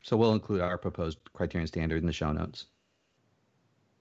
So 0.03 0.17
we'll 0.17 0.33
include 0.33 0.61
our 0.61 0.77
proposed 0.77 1.19
criterion 1.33 1.69
standard 1.69 1.99
in 1.99 2.07
the 2.07 2.13
show 2.13 2.33
notes. 2.33 2.67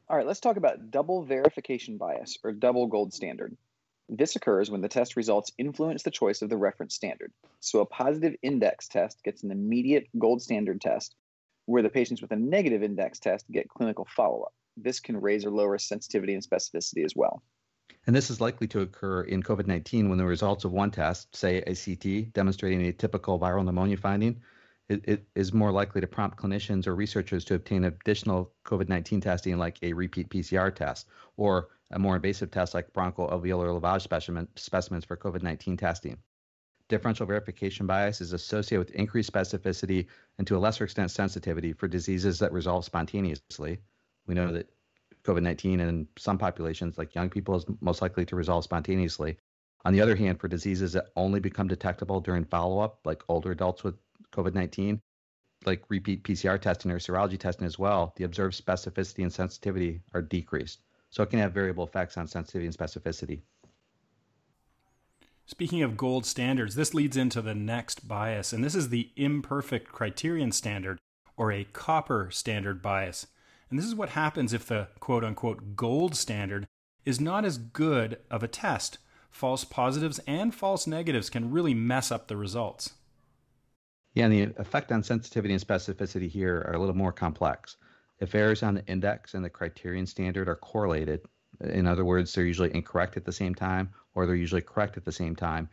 All 0.10 0.18
right, 0.18 0.26
let's 0.26 0.40
talk 0.40 0.58
about 0.58 0.90
double 0.90 1.24
verification 1.24 1.98
bias 1.98 2.40
or 2.44 2.52
double 2.52 2.88
gold 2.88 3.14
standard. 3.14 3.56
This 4.10 4.36
occurs 4.36 4.70
when 4.70 4.82
the 4.82 4.90
test 4.90 5.16
results 5.16 5.52
influence 5.58 6.04
the 6.04 6.12
choice 6.12 6.42
of 6.42 6.50
the 6.50 6.58
reference 6.58 6.96
standard. 6.96 7.32
So 7.60 7.80
a 7.80 7.86
positive 7.86 8.36
index 8.42 8.88
test 8.88 9.24
gets 9.24 9.44
an 9.44 9.52
immediate 9.52 10.08
gold 10.20 10.42
standard 10.42 10.82
test, 10.82 11.16
where 11.66 11.82
the 11.82 11.90
patients 11.90 12.22
with 12.22 12.32
a 12.32 12.36
negative 12.36 12.84
index 12.84 13.20
test 13.20 13.50
get 13.52 13.70
clinical 13.70 14.08
follow 14.16 14.42
up 14.44 14.54
this 14.78 15.00
can 15.00 15.20
raise 15.20 15.46
or 15.46 15.52
lower 15.52 15.78
sensitivity 15.78 16.34
and 16.34 16.44
specificity 16.44 17.04
as 17.04 17.16
well. 17.16 17.44
And 18.06 18.16
this 18.16 18.30
is 18.30 18.42
likely 18.42 18.68
to 18.68 18.82
occur 18.82 19.22
in 19.22 19.44
COVID 19.44 19.68
19 19.68 20.10
when 20.10 20.18
the 20.18 20.26
results 20.26 20.66
of 20.66 20.72
one 20.72 20.92
test, 20.92 21.36
say 21.36 21.62
a 21.62 21.76
CT, 21.76 22.34
demonstrating 22.34 22.82
a 22.86 22.92
typical 22.92 23.40
viral 23.40 23.64
pneumonia 23.64 23.98
finding, 23.98 24.42
it, 24.90 25.02
it 25.08 25.28
is 25.36 25.54
more 25.54 25.72
likely 25.72 26.02
to 26.02 26.08
prompt 26.08 26.38
clinicians 26.38 26.86
or 26.86 26.96
researchers 26.96 27.46
to 27.46 27.56
obtain 27.56 27.86
additional 27.86 28.52
COVID 28.66 28.90
19 28.90 29.22
testing 29.22 29.58
like 29.58 29.78
a 29.82 29.94
repeat 29.94 30.30
PCR 30.30 30.74
test 30.74 31.08
or 31.38 31.70
more 32.00 32.16
invasive 32.16 32.52
test 32.52 32.74
like 32.74 32.92
bronchoalveolar 32.94 33.80
lavage 33.80 34.02
specimen, 34.02 34.48
specimens 34.56 35.06
for 35.06 35.18
COVID 35.18 35.44
19 35.44 35.78
testing. 35.78 36.18
Differential 36.90 37.26
verification 37.26 37.88
bias 37.88 38.22
is 38.22 38.34
associated 38.34 38.88
with 38.88 38.96
increased 38.96 39.32
specificity 39.32 40.08
and 40.38 40.46
to 40.48 40.58
a 40.58 40.60
lesser 40.60 40.84
extent 40.84 41.12
sensitivity 41.12 41.74
for 41.74 41.88
diseases 41.88 42.40
that 42.40 42.52
resolve 42.52 42.86
spontaneously, 42.86 43.80
we 44.28 44.36
know 44.36 44.52
that 44.52 44.70
COVID 45.24 45.42
19 45.42 45.80
in 45.80 46.08
some 46.18 46.38
populations, 46.38 46.98
like 46.98 47.16
young 47.16 47.30
people, 47.30 47.56
is 47.56 47.66
most 47.82 48.02
likely 48.02 48.26
to 48.26 48.36
resolve 48.36 48.64
spontaneously. 48.64 49.38
On 49.86 49.94
the 49.94 50.02
other 50.02 50.16
hand, 50.16 50.40
for 50.40 50.48
diseases 50.48 50.94
that 50.94 51.12
only 51.16 51.40
become 51.40 51.68
detectable 51.68 52.22
during 52.22 52.46
follow 52.46 52.80
up, 52.80 53.00
like 53.06 53.24
older 53.30 53.52
adults 53.52 53.84
with 53.84 53.96
COVID 54.32 54.54
19, 54.54 55.02
like 55.66 55.84
repeat 55.90 56.24
PCR 56.24 56.60
testing 56.60 56.92
or 56.92 57.00
serology 57.00 57.40
testing 57.40 57.66
as 57.66 57.80
well, 57.80 58.14
the 58.16 58.24
observed 58.24 58.62
specificity 58.62 59.24
and 59.24 59.32
sensitivity 59.32 60.02
are 60.14 60.22
decreased. 60.22 60.84
So 61.14 61.22
it 61.22 61.30
can 61.30 61.38
have 61.38 61.54
variable 61.54 61.84
effects 61.84 62.18
on 62.18 62.26
sensitivity 62.26 62.66
and 62.66 62.76
specificity. 62.76 63.42
Speaking 65.46 65.84
of 65.84 65.96
gold 65.96 66.26
standards, 66.26 66.74
this 66.74 66.96
leads 66.96 67.16
into 67.16 67.40
the 67.40 67.54
next 67.54 68.08
bias, 68.08 68.52
and 68.52 68.64
this 68.64 68.74
is 68.74 68.90
the 68.90 69.12
imperfect 69.16 69.92
criterion 69.92 70.52
standard, 70.52 70.98
or 71.38 71.52
a 71.52 71.66
copper 71.66 72.32
standard 72.32 72.82
bias. 72.82 73.28
And 73.70 73.78
this 73.78 73.86
is 73.86 73.94
what 73.94 74.10
happens 74.10 74.54
if 74.54 74.66
the 74.66 74.88
quote 75.00 75.24
unquote 75.24 75.76
gold 75.76 76.16
standard 76.16 76.66
is 77.06 77.22
not 77.22 77.46
as 77.46 77.60
good 77.60 78.18
of 78.32 78.42
a 78.42 78.48
test. 78.48 78.98
False 79.30 79.64
positives 79.64 80.20
and 80.26 80.54
false 80.56 80.88
negatives 80.88 81.30
can 81.30 81.52
really 81.52 81.76
mess 81.76 82.12
up 82.12 82.28
the 82.28 82.38
results. 82.38 82.94
Yeah, 84.16 84.26
and 84.26 84.34
the 84.34 84.60
effect 84.60 84.92
on 84.92 85.04
sensitivity 85.04 85.54
and 85.54 85.62
specificity 85.62 86.28
here 86.28 86.66
are 86.68 86.74
a 86.74 86.80
little 86.80 86.96
more 86.96 87.14
complex. 87.14 87.78
If 88.24 88.36
errors 88.36 88.64
on 88.64 88.76
the 88.76 88.86
index 88.86 89.34
and 89.34 89.44
the 89.44 89.50
criterion 89.50 90.06
standard 90.06 90.48
are 90.48 90.56
correlated, 90.56 91.28
in 91.60 91.86
other 91.86 92.06
words, 92.06 92.34
they're 92.34 92.46
usually 92.46 92.74
incorrect 92.74 93.18
at 93.18 93.26
the 93.26 93.34
same 93.34 93.54
time 93.54 93.94
or 94.16 94.26
they're 94.26 94.34
usually 94.34 94.62
correct 94.62 94.96
at 94.96 95.04
the 95.04 95.12
same 95.12 95.36
time, 95.36 95.68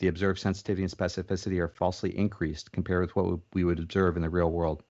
the 0.00 0.08
observed 0.08 0.38
sensitivity 0.38 0.82
and 0.82 0.92
specificity 0.92 1.58
are 1.60 1.68
falsely 1.68 2.14
increased 2.14 2.72
compared 2.72 3.00
with 3.00 3.16
what 3.16 3.40
we 3.54 3.64
would 3.64 3.78
observe 3.78 4.16
in 4.16 4.22
the 4.22 4.28
real 4.28 4.50
world. 4.50 4.82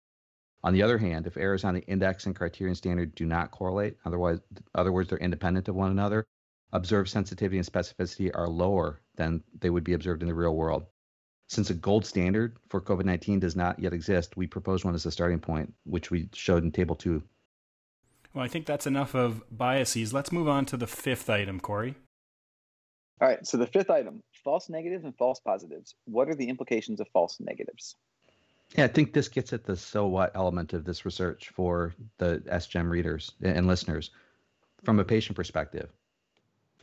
On 0.63 0.73
the 0.73 0.81
other 0.81 0.97
hand, 0.97 1.27
if 1.27 1.37
errors 1.37 1.63
on 1.63 1.75
the 1.75 1.85
index 1.85 2.25
and 2.25 2.35
criterion 2.35 2.73
standard 2.73 3.13
do 3.13 3.27
not 3.27 3.51
correlate, 3.51 3.95
otherwise, 4.05 4.39
other 4.73 4.91
words, 4.91 5.09
they're 5.09 5.19
independent 5.19 5.67
of 5.67 5.75
one 5.75 5.91
another, 5.91 6.25
observed 6.71 7.09
sensitivity 7.09 7.59
and 7.59 7.67
specificity 7.67 8.31
are 8.33 8.49
lower 8.49 9.01
than 9.17 9.43
they 9.59 9.69
would 9.69 9.83
be 9.83 9.93
observed 9.93 10.23
in 10.23 10.27
the 10.27 10.33
real 10.33 10.55
world. 10.55 10.87
Since 11.47 11.69
a 11.69 11.73
gold 11.73 12.05
standard 12.05 12.57
for 12.69 12.81
COVID 12.81 13.05
19 13.05 13.39
does 13.39 13.55
not 13.55 13.79
yet 13.79 13.93
exist, 13.93 14.37
we 14.37 14.47
propose 14.47 14.83
one 14.85 14.95
as 14.95 15.05
a 15.05 15.11
starting 15.11 15.39
point, 15.39 15.73
which 15.83 16.09
we 16.09 16.29
showed 16.33 16.63
in 16.63 16.71
Table 16.71 16.95
2. 16.95 17.21
Well, 18.33 18.43
I 18.43 18.47
think 18.47 18.65
that's 18.65 18.87
enough 18.87 19.13
of 19.13 19.43
biases. 19.51 20.13
Let's 20.13 20.31
move 20.31 20.47
on 20.47 20.65
to 20.65 20.77
the 20.77 20.87
fifth 20.87 21.29
item, 21.29 21.59
Corey. 21.59 21.95
All 23.21 23.27
right, 23.27 23.45
so 23.45 23.57
the 23.57 23.67
fifth 23.67 23.89
item 23.89 24.21
false 24.43 24.69
negatives 24.69 25.05
and 25.05 25.15
false 25.15 25.39
positives. 25.39 25.95
What 26.05 26.27
are 26.27 26.35
the 26.35 26.49
implications 26.49 26.99
of 26.99 27.07
false 27.13 27.37
negatives? 27.39 27.95
Yeah, 28.75 28.85
I 28.85 28.87
think 28.87 29.13
this 29.13 29.27
gets 29.27 29.53
at 29.53 29.63
the 29.63 29.77
so 29.77 30.07
what 30.07 30.35
element 30.35 30.73
of 30.73 30.83
this 30.83 31.05
research 31.05 31.49
for 31.49 31.93
the 32.17 32.41
SGEM 32.47 32.89
readers 32.89 33.31
and 33.41 33.67
listeners. 33.67 34.11
From 34.83 34.99
a 34.99 35.05
patient 35.05 35.37
perspective, 35.37 35.89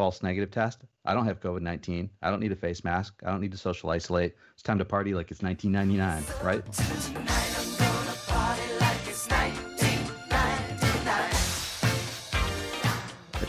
false 0.00 0.22
negative 0.22 0.50
test. 0.50 0.80
I 1.04 1.12
don't 1.12 1.26
have 1.26 1.40
COVID 1.40 1.60
19. 1.60 2.08
I 2.22 2.30
don't 2.30 2.40
need 2.40 2.52
a 2.52 2.56
face 2.56 2.84
mask. 2.84 3.20
I 3.22 3.30
don't 3.30 3.42
need 3.42 3.50
to 3.50 3.58
social 3.58 3.90
isolate. 3.90 4.34
It's 4.54 4.62
time 4.62 4.78
to 4.78 4.84
party 4.86 5.12
like 5.12 5.30
it's 5.30 5.42
1999, 5.42 6.24
right? 6.42 6.64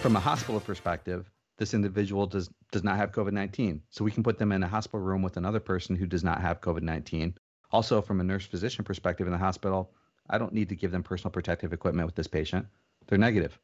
From 0.01 0.17
a 0.17 0.19
hospital 0.19 0.59
perspective, 0.59 1.31
this 1.57 1.73
individual 1.73 2.27
does, 2.27 2.49
does 2.73 2.83
not 2.83 2.97
have 2.97 3.13
COVID 3.13 3.31
19. 3.31 3.81
So 3.89 4.03
we 4.03 4.11
can 4.11 4.21
put 4.21 4.37
them 4.37 4.51
in 4.51 4.61
a 4.61 4.67
hospital 4.67 4.99
room 4.99 5.21
with 5.21 5.37
another 5.37 5.61
person 5.61 5.95
who 5.95 6.05
does 6.05 6.25
not 6.25 6.41
have 6.41 6.59
COVID 6.59 6.81
19. 6.81 7.33
Also, 7.71 8.01
from 8.01 8.19
a 8.19 8.25
nurse 8.25 8.45
physician 8.45 8.83
perspective 8.83 9.25
in 9.25 9.31
the 9.31 9.39
hospital, 9.39 9.93
I 10.29 10.37
don't 10.37 10.51
need 10.51 10.67
to 10.67 10.75
give 10.75 10.91
them 10.91 11.01
personal 11.01 11.31
protective 11.31 11.71
equipment 11.71 12.07
with 12.07 12.15
this 12.15 12.27
patient. 12.27 12.67
They're 13.07 13.17
negative. 13.17 13.57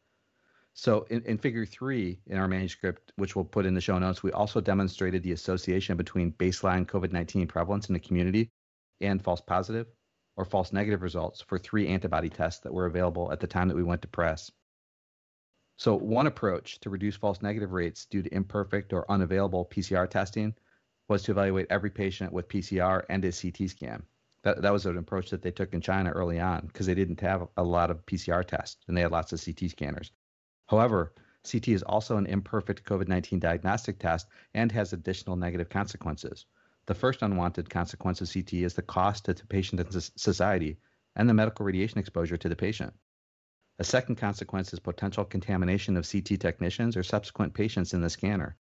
So 0.80 1.08
in, 1.10 1.24
in 1.24 1.40
figure 1.40 1.66
three 1.66 2.20
in 2.28 2.38
our 2.38 2.48
manuscript, 2.48 3.12
which 3.16 3.36
we'll 3.36 3.46
put 3.46 3.66
in 3.66 3.74
the 3.74 3.82
show 3.82 3.98
notes, 3.98 4.22
we 4.22 4.32
also 4.32 4.62
demonstrated 4.62 5.24
the 5.24 5.32
association 5.32 5.98
between 5.98 6.34
baseline 6.34 6.86
COVID-19 6.86 7.48
prevalence 7.48 7.90
in 7.90 7.94
the 7.94 8.00
community 8.00 8.52
and 9.02 9.20
false 9.20 9.42
positive 9.42 9.88
or 10.36 10.46
false 10.46 10.72
negative 10.72 11.02
results 11.02 11.42
for 11.42 11.58
three 11.58 11.88
antibody 11.88 12.30
tests 12.30 12.62
that 12.62 12.72
were 12.72 12.86
available 12.86 13.32
at 13.32 13.40
the 13.40 13.48
time 13.48 13.70
that 13.70 13.76
we 13.76 13.82
went 13.82 14.04
to 14.04 14.08
press. 14.08 14.52
So 15.78 15.96
one 15.96 16.28
approach 16.28 16.80
to 16.82 16.92
reduce 16.92 17.16
false 17.16 17.42
negative 17.42 17.72
rates 17.72 18.06
due 18.06 18.22
to 18.22 18.32
imperfect 18.32 18.94
or 18.94 19.10
unavailable 19.12 19.66
PCR 19.66 20.08
testing 20.08 20.54
was 21.10 21.24
to 21.24 21.32
evaluate 21.32 21.66
every 21.72 21.90
patient 21.90 22.32
with 22.32 22.50
PCR 22.50 23.04
and 23.10 23.26
a 23.26 23.32
CT 23.32 23.72
scan. 23.72 24.04
That, 24.44 24.62
that 24.62 24.74
was 24.74 24.86
an 24.86 25.00
approach 25.00 25.32
that 25.32 25.42
they 25.42 25.50
took 25.50 25.74
in 25.74 25.82
China 25.82 26.12
early 26.12 26.40
on 26.40 26.68
because 26.68 26.86
they 26.86 26.94
didn't 26.94 27.22
have 27.22 27.48
a 27.58 27.64
lot 27.64 27.90
of 27.90 28.06
PCR 28.06 28.46
tests 28.46 28.78
and 28.88 28.96
they 28.96 29.02
had 29.02 29.12
lots 29.12 29.34
of 29.34 29.44
CT 29.44 29.72
scanners. 29.72 30.12
However, 30.68 31.14
CT 31.50 31.70
is 31.70 31.84
also 31.84 32.18
an 32.18 32.26
imperfect 32.26 32.84
COVID 32.84 33.08
19 33.08 33.40
diagnostic 33.40 34.00
test 34.00 34.28
and 34.54 34.70
has 34.74 34.92
additional 34.92 35.38
negative 35.38 35.70
consequences. 35.70 36.46
The 36.88 36.94
first 36.94 37.22
unwanted 37.22 37.70
consequence 37.70 38.20
of 38.20 38.32
CT 38.32 38.54
is 38.54 38.74
the 38.74 38.82
cost 38.82 39.26
to 39.26 39.34
the 39.34 39.46
patient 39.46 39.80
and 39.80 40.04
society 40.18 40.78
and 41.16 41.30
the 41.30 41.34
medical 41.34 41.66
radiation 41.66 42.00
exposure 42.00 42.36
to 42.36 42.50
the 42.50 42.56
patient. 42.56 42.94
A 43.80 43.86
second 43.86 44.18
consequence 44.18 44.74
is 44.74 44.80
potential 44.80 45.24
contamination 45.24 45.96
of 45.96 46.10
CT 46.10 46.40
technicians 46.40 46.98
or 46.98 47.04
subsequent 47.04 47.54
patients 47.54 47.94
in 47.94 48.02
the 48.02 48.10
scanner. 48.10 48.58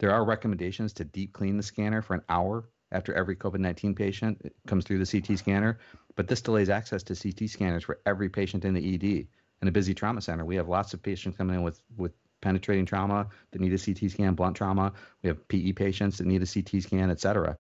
There 0.00 0.10
are 0.12 0.24
recommendations 0.24 0.94
to 0.94 1.04
deep 1.04 1.32
clean 1.32 1.56
the 1.56 1.62
scanner 1.62 2.02
for 2.02 2.14
an 2.14 2.24
hour 2.28 2.68
after 2.90 3.14
every 3.14 3.36
COVID 3.36 3.60
19 3.60 3.94
patient 3.94 4.52
comes 4.66 4.84
through 4.84 5.04
the 5.04 5.20
CT 5.20 5.38
scanner, 5.38 5.78
but 6.16 6.26
this 6.26 6.42
delays 6.42 6.70
access 6.70 7.04
to 7.04 7.14
CT 7.14 7.48
scanners 7.48 7.84
for 7.84 8.00
every 8.04 8.30
patient 8.30 8.64
in 8.64 8.74
the 8.74 8.94
ED 8.94 9.28
in 9.62 9.68
a 9.68 9.72
busy 9.72 9.94
trauma 9.94 10.20
center. 10.20 10.44
We 10.44 10.56
have 10.56 10.68
lots 10.68 10.94
of 10.94 11.02
patients 11.02 11.36
coming 11.36 11.56
in 11.56 11.62
with 11.62 11.82
with 11.96 12.12
penetrating 12.40 12.86
trauma 12.86 13.28
that 13.50 13.60
need 13.60 13.72
a 13.72 13.78
CT 13.78 14.10
scan, 14.10 14.34
blunt 14.34 14.56
trauma. 14.56 14.92
We 15.22 15.28
have 15.28 15.46
PE 15.48 15.72
patients 15.72 16.18
that 16.18 16.26
need 16.26 16.42
a 16.42 16.46
CT 16.46 16.82
scan, 16.82 17.10
et 17.10 17.20
cetera. 17.20 17.56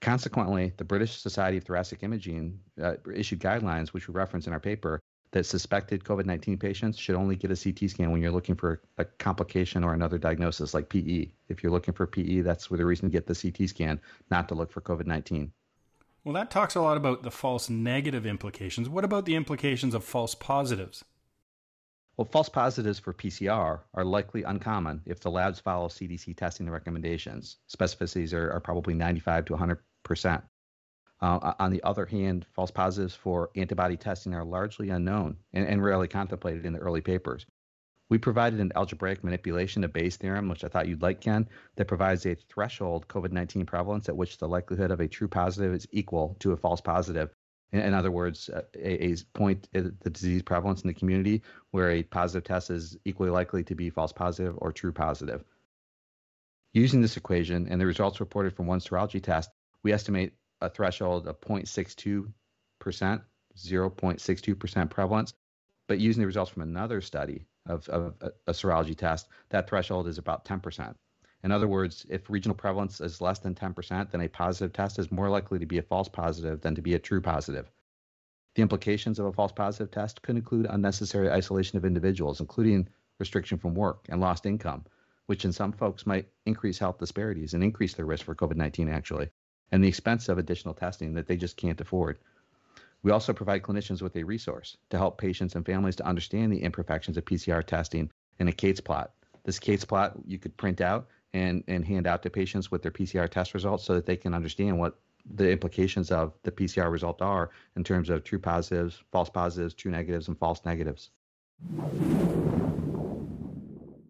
Consequently, 0.00 0.72
the 0.76 0.84
British 0.84 1.20
Society 1.20 1.56
of 1.56 1.64
Thoracic 1.64 2.02
Imaging 2.02 2.58
uh, 2.82 2.94
issued 3.14 3.40
guidelines, 3.40 3.88
which 3.88 4.06
we 4.06 4.12
reference 4.12 4.46
in 4.46 4.52
our 4.52 4.60
paper, 4.60 5.00
that 5.32 5.44
suspected 5.44 6.04
COVID 6.04 6.26
19 6.26 6.58
patients 6.58 6.98
should 6.98 7.16
only 7.16 7.36
get 7.36 7.50
a 7.50 7.56
CT 7.56 7.90
scan 7.90 8.12
when 8.12 8.20
you're 8.20 8.30
looking 8.30 8.54
for 8.54 8.82
a 8.98 9.04
complication 9.04 9.82
or 9.82 9.94
another 9.94 10.18
diagnosis 10.18 10.74
like 10.74 10.88
PE. 10.88 11.28
If 11.48 11.62
you're 11.62 11.72
looking 11.72 11.94
for 11.94 12.06
PE, 12.06 12.42
that's 12.42 12.68
the 12.68 12.84
reason 12.84 13.10
to 13.10 13.12
get 13.12 13.26
the 13.26 13.34
CT 13.34 13.68
scan, 13.68 14.00
not 14.30 14.48
to 14.48 14.54
look 14.54 14.70
for 14.70 14.80
COVID 14.80 15.06
19. 15.06 15.50
Well, 16.22 16.34
that 16.34 16.50
talks 16.50 16.74
a 16.74 16.80
lot 16.80 16.96
about 16.96 17.22
the 17.22 17.30
false 17.30 17.68
negative 17.68 18.24
implications. 18.24 18.88
What 18.88 19.04
about 19.04 19.26
the 19.26 19.34
implications 19.34 19.92
of 19.92 20.04
false 20.04 20.34
positives? 20.34 21.04
Well, 22.16 22.28
false 22.30 22.48
positives 22.48 23.00
for 23.00 23.12
PCR 23.12 23.80
are 23.92 24.04
likely 24.04 24.44
uncommon 24.44 25.02
if 25.04 25.18
the 25.18 25.32
labs 25.32 25.58
follow 25.58 25.88
CDC 25.88 26.36
testing 26.36 26.70
recommendations. 26.70 27.56
Specificities 27.68 28.32
are, 28.32 28.52
are 28.52 28.60
probably 28.60 28.94
95 28.94 29.46
to 29.46 29.54
100%. 29.54 30.42
Uh, 31.20 31.54
on 31.58 31.70
the 31.72 31.82
other 31.82 32.06
hand, 32.06 32.46
false 32.52 32.70
positives 32.70 33.16
for 33.16 33.50
antibody 33.56 33.96
testing 33.96 34.32
are 34.32 34.44
largely 34.44 34.90
unknown 34.90 35.36
and, 35.52 35.66
and, 35.66 35.82
rarely 35.82 36.06
contemplated 36.06 36.64
in 36.66 36.72
the 36.72 36.78
early 36.78 37.00
papers. 37.00 37.46
We 38.10 38.18
provided 38.18 38.60
an 38.60 38.72
algebraic 38.76 39.24
manipulation 39.24 39.82
of 39.82 39.92
Bayes' 39.92 40.16
theorem, 40.16 40.48
which 40.48 40.62
I 40.62 40.68
thought 40.68 40.86
you'd 40.86 41.02
like, 41.02 41.20
Ken, 41.20 41.48
that 41.76 41.88
provides 41.88 42.26
a 42.26 42.36
threshold 42.36 43.08
COVID 43.08 43.32
19 43.32 43.66
prevalence 43.66 44.08
at 44.08 44.16
which 44.16 44.38
the 44.38 44.48
likelihood 44.48 44.92
of 44.92 45.00
a 45.00 45.08
true 45.08 45.28
positive 45.28 45.74
is 45.74 45.88
equal 45.90 46.36
to 46.40 46.52
a 46.52 46.56
false 46.56 46.80
positive 46.80 47.34
in, 47.72 47.94
other 47.94 48.10
words, 48.10 48.48
uh, 48.48 48.62
a, 48.74 49.12
a 49.12 49.16
point 49.32 49.68
the 49.72 50.10
disease 50.10 50.42
prevalence 50.42 50.82
in 50.82 50.88
the 50.88 50.94
community 50.94 51.42
where 51.70 51.90
a 51.90 52.02
positive 52.02 52.44
test 52.44 52.70
is 52.70 52.96
equally 53.04 53.30
likely 53.30 53.64
to 53.64 53.74
be 53.74 53.90
false 53.90 54.12
positive 54.12 54.54
or 54.58 54.72
true 54.72 54.92
positive. 54.92 55.44
Using 56.72 57.00
this 57.00 57.16
equation 57.16 57.68
and 57.68 57.80
the 57.80 57.86
results 57.86 58.20
reported 58.20 58.54
from 58.54 58.66
one 58.66 58.80
serology 58.80 59.22
test, 59.22 59.50
we 59.82 59.92
estimate 59.92 60.34
a 60.60 60.68
threshold 60.68 61.26
of 61.26 61.40
0.62%, 61.40 62.32
0.62% 62.82 64.90
prevalence. 64.90 65.34
But 65.86 65.98
using 65.98 66.22
the 66.22 66.26
results 66.26 66.50
from 66.50 66.62
another 66.62 67.00
study 67.00 67.46
of, 67.66 67.88
of 67.88 68.14
a, 68.20 68.30
a 68.46 68.52
serology 68.52 68.96
test, 68.96 69.28
that 69.50 69.68
threshold 69.68 70.08
is 70.08 70.18
about 70.18 70.44
10%. 70.44 70.94
In 71.44 71.52
other 71.52 71.68
words, 71.68 72.06
if 72.08 72.30
regional 72.30 72.56
prevalence 72.56 73.02
is 73.02 73.20
less 73.20 73.38
than 73.38 73.54
10%, 73.54 74.10
then 74.10 74.22
a 74.22 74.28
positive 74.28 74.72
test 74.72 74.98
is 74.98 75.12
more 75.12 75.28
likely 75.28 75.58
to 75.58 75.66
be 75.66 75.76
a 75.76 75.82
false 75.82 76.08
positive 76.08 76.62
than 76.62 76.74
to 76.74 76.80
be 76.80 76.94
a 76.94 76.98
true 76.98 77.20
positive. 77.20 77.70
The 78.54 78.62
implications 78.62 79.18
of 79.18 79.26
a 79.26 79.32
false 79.32 79.52
positive 79.52 79.90
test 79.90 80.22
could 80.22 80.36
include 80.36 80.66
unnecessary 80.70 81.30
isolation 81.30 81.76
of 81.76 81.84
individuals, 81.84 82.40
including 82.40 82.88
restriction 83.18 83.58
from 83.58 83.74
work 83.74 84.06
and 84.08 84.22
lost 84.22 84.46
income, 84.46 84.86
which 85.26 85.44
in 85.44 85.52
some 85.52 85.72
folks 85.72 86.06
might 86.06 86.30
increase 86.46 86.78
health 86.78 86.96
disparities 86.96 87.52
and 87.52 87.62
increase 87.62 87.92
their 87.92 88.06
risk 88.06 88.24
for 88.24 88.34
COVID 88.34 88.56
19, 88.56 88.88
actually, 88.88 89.28
and 89.70 89.84
the 89.84 89.88
expense 89.88 90.30
of 90.30 90.38
additional 90.38 90.72
testing 90.72 91.12
that 91.12 91.26
they 91.26 91.36
just 91.36 91.58
can't 91.58 91.80
afford. 91.80 92.16
We 93.02 93.10
also 93.10 93.34
provide 93.34 93.62
clinicians 93.62 94.00
with 94.00 94.16
a 94.16 94.24
resource 94.24 94.78
to 94.88 94.96
help 94.96 95.18
patients 95.18 95.56
and 95.56 95.66
families 95.66 95.96
to 95.96 96.06
understand 96.06 96.54
the 96.54 96.62
imperfections 96.62 97.18
of 97.18 97.26
PCR 97.26 97.62
testing 97.62 98.10
in 98.38 98.48
a 98.48 98.52
Cates 98.52 98.80
plot. 98.80 99.12
This 99.44 99.58
Cates 99.58 99.84
plot 99.84 100.14
you 100.24 100.38
could 100.38 100.56
print 100.56 100.80
out 100.80 101.08
and, 101.34 101.62
and 101.66 101.84
hand 101.84 102.06
out 102.06 102.22
to 102.22 102.30
patients 102.30 102.70
with 102.70 102.80
their 102.82 102.92
PCR 102.92 103.28
test 103.28 103.52
results 103.52 103.84
so 103.84 103.94
that 103.94 104.06
they 104.06 104.16
can 104.16 104.32
understand 104.32 104.78
what 104.78 104.98
the 105.34 105.50
implications 105.50 106.10
of 106.10 106.32
the 106.44 106.52
PCR 106.52 106.90
result 106.90 107.20
are 107.20 107.50
in 107.76 107.84
terms 107.84 108.08
of 108.08 108.24
true 108.24 108.38
positives, 108.38 109.02
false 109.10 109.28
positives, 109.28 109.74
true 109.74 109.90
negatives, 109.90 110.28
and 110.28 110.38
false 110.38 110.64
negatives. 110.64 111.10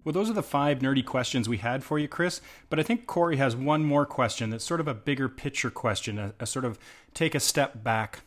Well, 0.04 0.12
those 0.12 0.28
are 0.28 0.34
the 0.34 0.42
five 0.42 0.80
nerdy 0.80 1.04
questions 1.04 1.48
we 1.48 1.56
had 1.58 1.82
for 1.82 1.98
you, 1.98 2.08
Chris. 2.08 2.42
But 2.68 2.78
I 2.78 2.82
think 2.82 3.06
Corey 3.06 3.36
has 3.38 3.56
one 3.56 3.84
more 3.84 4.04
question 4.04 4.50
that's 4.50 4.64
sort 4.64 4.80
of 4.80 4.88
a 4.88 4.94
bigger 4.94 5.30
picture 5.30 5.70
question, 5.70 6.18
a, 6.18 6.34
a 6.38 6.46
sort 6.46 6.66
of 6.66 6.78
take 7.14 7.34
a 7.34 7.40
step 7.40 7.82
back 7.82 8.20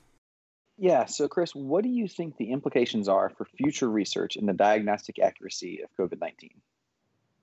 Yeah. 0.78 1.06
So, 1.06 1.28
Chris, 1.28 1.54
what 1.54 1.84
do 1.84 1.90
you 1.90 2.08
think 2.08 2.38
the 2.38 2.52
implications 2.52 3.08
are 3.08 3.30
for 3.30 3.46
future 3.46 3.90
research 3.90 4.38
in 4.38 4.48
the 4.48 4.54
diagnostic 4.54 5.20
accuracy 5.20 5.82
of 5.84 5.90
COVID 6.00 6.20
19? 6.20 6.50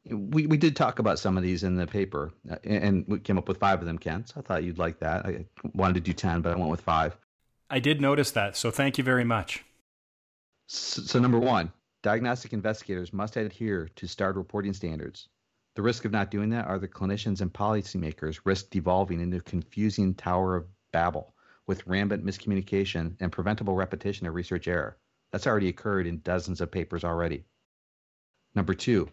We, 0.06 0.46
we 0.46 0.56
did 0.56 0.76
talk 0.76 0.98
about 0.98 1.18
some 1.18 1.36
of 1.36 1.42
these 1.42 1.64
in 1.64 1.76
the 1.76 1.86
paper, 1.86 2.32
uh, 2.50 2.56
and 2.64 3.04
we 3.08 3.20
came 3.20 3.38
up 3.38 3.48
with 3.48 3.58
five 3.58 3.80
of 3.80 3.86
them, 3.86 3.98
Ken. 3.98 4.26
So 4.26 4.34
I 4.38 4.42
thought 4.42 4.64
you'd 4.64 4.78
like 4.78 4.98
that. 5.00 5.24
I 5.24 5.46
wanted 5.72 5.94
to 5.94 6.00
do 6.00 6.12
10, 6.12 6.42
but 6.42 6.52
I 6.52 6.56
went 6.56 6.70
with 6.70 6.82
five. 6.82 7.16
I 7.70 7.78
did 7.78 8.00
notice 8.00 8.30
that, 8.32 8.56
so 8.56 8.70
thank 8.70 8.98
you 8.98 9.04
very 9.04 9.24
much. 9.24 9.64
So, 10.66 11.02
so 11.02 11.18
number 11.18 11.38
one, 11.38 11.72
diagnostic 12.02 12.52
investigators 12.52 13.12
must 13.12 13.36
adhere 13.36 13.88
to 13.96 14.06
STARD 14.06 14.36
reporting 14.36 14.74
standards. 14.74 15.28
The 15.74 15.82
risk 15.82 16.04
of 16.04 16.12
not 16.12 16.30
doing 16.30 16.50
that 16.50 16.66
are 16.66 16.78
the 16.78 16.86
clinicians 16.86 17.40
and 17.40 17.52
policymakers 17.52 18.40
risk 18.44 18.70
devolving 18.70 19.20
into 19.20 19.38
a 19.38 19.40
confusing 19.40 20.14
tower 20.14 20.54
of 20.54 20.66
Babel 20.92 21.34
with 21.66 21.86
rampant 21.86 22.24
miscommunication 22.24 23.16
and 23.20 23.32
preventable 23.32 23.74
repetition 23.74 24.26
of 24.26 24.34
research 24.34 24.68
error. 24.68 24.98
That's 25.32 25.46
already 25.46 25.68
occurred 25.68 26.06
in 26.06 26.20
dozens 26.20 26.60
of 26.60 26.70
papers 26.70 27.02
already. 27.02 27.44
Number 28.54 28.74
two, 28.74 29.08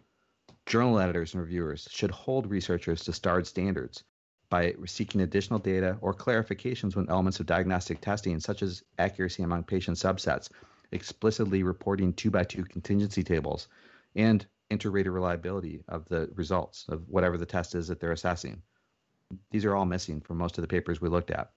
journal 0.72 1.00
editors 1.00 1.34
and 1.34 1.44
reviewers 1.44 1.86
should 1.92 2.12
hold 2.12 2.50
researchers 2.50 3.04
to 3.04 3.12
STARD 3.12 3.46
standards 3.46 4.06
by 4.50 4.74
seeking 4.86 5.20
additional 5.20 5.60
data 5.60 5.98
or 6.00 6.14
clarifications 6.14 6.96
when 6.96 7.10
elements 7.10 7.42
of 7.42 7.46
diagnostic 7.46 8.00
testing, 8.00 8.40
such 8.40 8.64
as 8.64 8.82
accuracy 8.98 9.44
among 9.44 9.66
patient 9.66 9.98
subsets, 9.98 10.50
explicitly 10.94 11.62
reporting 11.62 12.14
two 12.14 12.32
by 12.32 12.46
two 12.46 12.64
contingency 12.64 13.22
tables, 13.22 13.68
and 14.16 14.48
inter-rater 14.70 15.12
reliability 15.12 15.84
of 15.90 16.08
the 16.08 16.30
results 16.36 16.86
of 16.88 17.04
whatever 17.10 17.38
the 17.38 17.46
test 17.46 17.76
is 17.76 17.90
that 17.90 18.00
they're 18.00 18.14
assessing. 18.14 18.62
These 19.52 19.66
are 19.66 19.76
all 19.76 19.86
missing 19.86 20.22
from 20.22 20.38
most 20.38 20.58
of 20.58 20.62
the 20.62 20.70
papers 20.70 21.02
we 21.02 21.10
looked 21.10 21.32
at. 21.32 21.52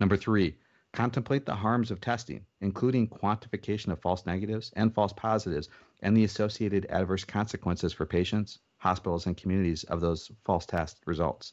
Number 0.00 0.18
three, 0.18 0.58
contemplate 0.94 1.44
the 1.44 1.54
harms 1.54 1.90
of 1.90 2.00
testing, 2.00 2.46
including 2.60 3.08
quantification 3.08 3.88
of 3.88 4.00
false 4.00 4.24
negatives 4.26 4.72
and 4.76 4.94
false 4.94 5.12
positives 5.12 5.68
and 6.02 6.16
the 6.16 6.24
associated 6.24 6.86
adverse 6.88 7.24
consequences 7.24 7.92
for 7.92 8.06
patients, 8.06 8.60
hospitals, 8.78 9.26
and 9.26 9.36
communities 9.36 9.82
of 9.84 10.00
those 10.00 10.30
false 10.44 10.66
test 10.66 11.00
results. 11.04 11.52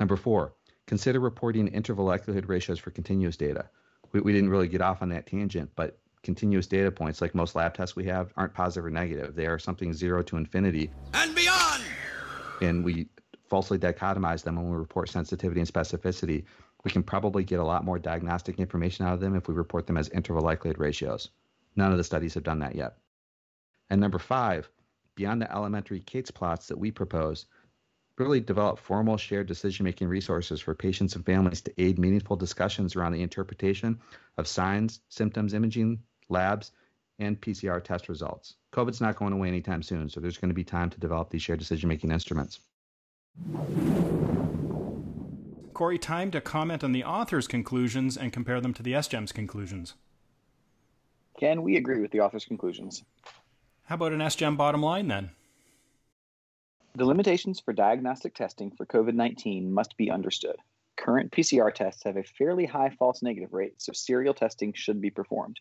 Number 0.00 0.16
four, 0.16 0.54
consider 0.86 1.20
reporting 1.20 1.68
interval 1.68 2.06
likelihood 2.06 2.48
ratios 2.48 2.78
for 2.78 2.90
continuous 2.90 3.36
data. 3.36 3.68
We, 4.12 4.20
we 4.20 4.32
didn't 4.32 4.50
really 4.50 4.68
get 4.68 4.80
off 4.80 5.02
on 5.02 5.10
that 5.10 5.26
tangent, 5.26 5.70
but 5.76 5.98
continuous 6.22 6.66
data 6.66 6.90
points, 6.90 7.20
like 7.20 7.34
most 7.34 7.54
lab 7.54 7.74
tests 7.74 7.94
we 7.94 8.04
have, 8.06 8.32
aren't 8.36 8.54
positive 8.54 8.86
or 8.86 8.90
negative. 8.90 9.34
They 9.34 9.46
are 9.46 9.58
something 9.58 9.92
zero 9.92 10.22
to 10.22 10.36
infinity 10.38 10.90
and 11.12 11.34
beyond. 11.34 11.82
And 12.62 12.84
we 12.84 13.08
falsely 13.48 13.78
dichotomize 13.78 14.42
them 14.42 14.56
when 14.56 14.70
we 14.70 14.76
report 14.76 15.08
sensitivity 15.08 15.60
and 15.60 15.72
specificity. 15.72 16.44
We 16.86 16.92
can 16.92 17.02
probably 17.02 17.42
get 17.42 17.58
a 17.58 17.64
lot 17.64 17.84
more 17.84 17.98
diagnostic 17.98 18.60
information 18.60 19.04
out 19.04 19.14
of 19.14 19.18
them 19.18 19.34
if 19.34 19.48
we 19.48 19.54
report 19.54 19.88
them 19.88 19.96
as 19.96 20.08
interval 20.10 20.44
likelihood 20.44 20.78
ratios. 20.78 21.30
None 21.74 21.90
of 21.90 21.98
the 21.98 22.04
studies 22.04 22.34
have 22.34 22.44
done 22.44 22.60
that 22.60 22.76
yet. 22.76 22.98
And 23.90 24.00
number 24.00 24.20
five, 24.20 24.70
beyond 25.16 25.42
the 25.42 25.52
elementary 25.52 25.98
Cates 25.98 26.30
plots 26.30 26.68
that 26.68 26.78
we 26.78 26.92
propose, 26.92 27.46
really 28.18 28.38
develop 28.38 28.78
formal 28.78 29.16
shared 29.16 29.48
decision 29.48 29.82
making 29.82 30.06
resources 30.06 30.60
for 30.60 30.76
patients 30.76 31.16
and 31.16 31.26
families 31.26 31.60
to 31.62 31.74
aid 31.76 31.98
meaningful 31.98 32.36
discussions 32.36 32.94
around 32.94 33.14
the 33.14 33.22
interpretation 33.22 33.98
of 34.38 34.46
signs, 34.46 35.00
symptoms, 35.08 35.54
imaging, 35.54 35.98
labs, 36.28 36.70
and 37.18 37.40
PCR 37.40 37.82
test 37.82 38.08
results. 38.08 38.54
COVID's 38.72 39.00
not 39.00 39.16
going 39.16 39.32
away 39.32 39.48
anytime 39.48 39.82
soon, 39.82 40.08
so 40.08 40.20
there's 40.20 40.38
going 40.38 40.50
to 40.50 40.54
be 40.54 40.62
time 40.62 40.90
to 40.90 41.00
develop 41.00 41.30
these 41.30 41.42
shared 41.42 41.58
decision 41.58 41.88
making 41.88 42.12
instruments. 42.12 42.60
Corey, 45.76 45.98
time 45.98 46.30
to 46.30 46.40
comment 46.40 46.82
on 46.82 46.92
the 46.92 47.04
author's 47.04 47.46
conclusions 47.46 48.16
and 48.16 48.32
compare 48.32 48.62
them 48.62 48.72
to 48.72 48.82
the 48.82 48.92
SGEM's 48.92 49.30
conclusions. 49.30 49.92
Can 51.38 51.62
we 51.62 51.76
agree 51.76 52.00
with 52.00 52.12
the 52.12 52.20
author's 52.20 52.46
conclusions? 52.46 53.04
How 53.84 53.96
about 53.96 54.14
an 54.14 54.20
SGEM 54.20 54.56
bottom 54.56 54.82
line 54.82 55.08
then? 55.08 55.32
The 56.94 57.04
limitations 57.04 57.60
for 57.60 57.74
diagnostic 57.74 58.34
testing 58.34 58.70
for 58.70 58.86
COVID 58.86 59.12
19 59.12 59.70
must 59.70 59.98
be 59.98 60.10
understood. 60.10 60.56
Current 60.96 61.30
PCR 61.30 61.74
tests 61.74 62.04
have 62.04 62.16
a 62.16 62.24
fairly 62.24 62.64
high 62.64 62.88
false 62.98 63.22
negative 63.22 63.52
rate, 63.52 63.74
so 63.76 63.92
serial 63.92 64.32
testing 64.32 64.72
should 64.72 65.02
be 65.02 65.10
performed. 65.10 65.60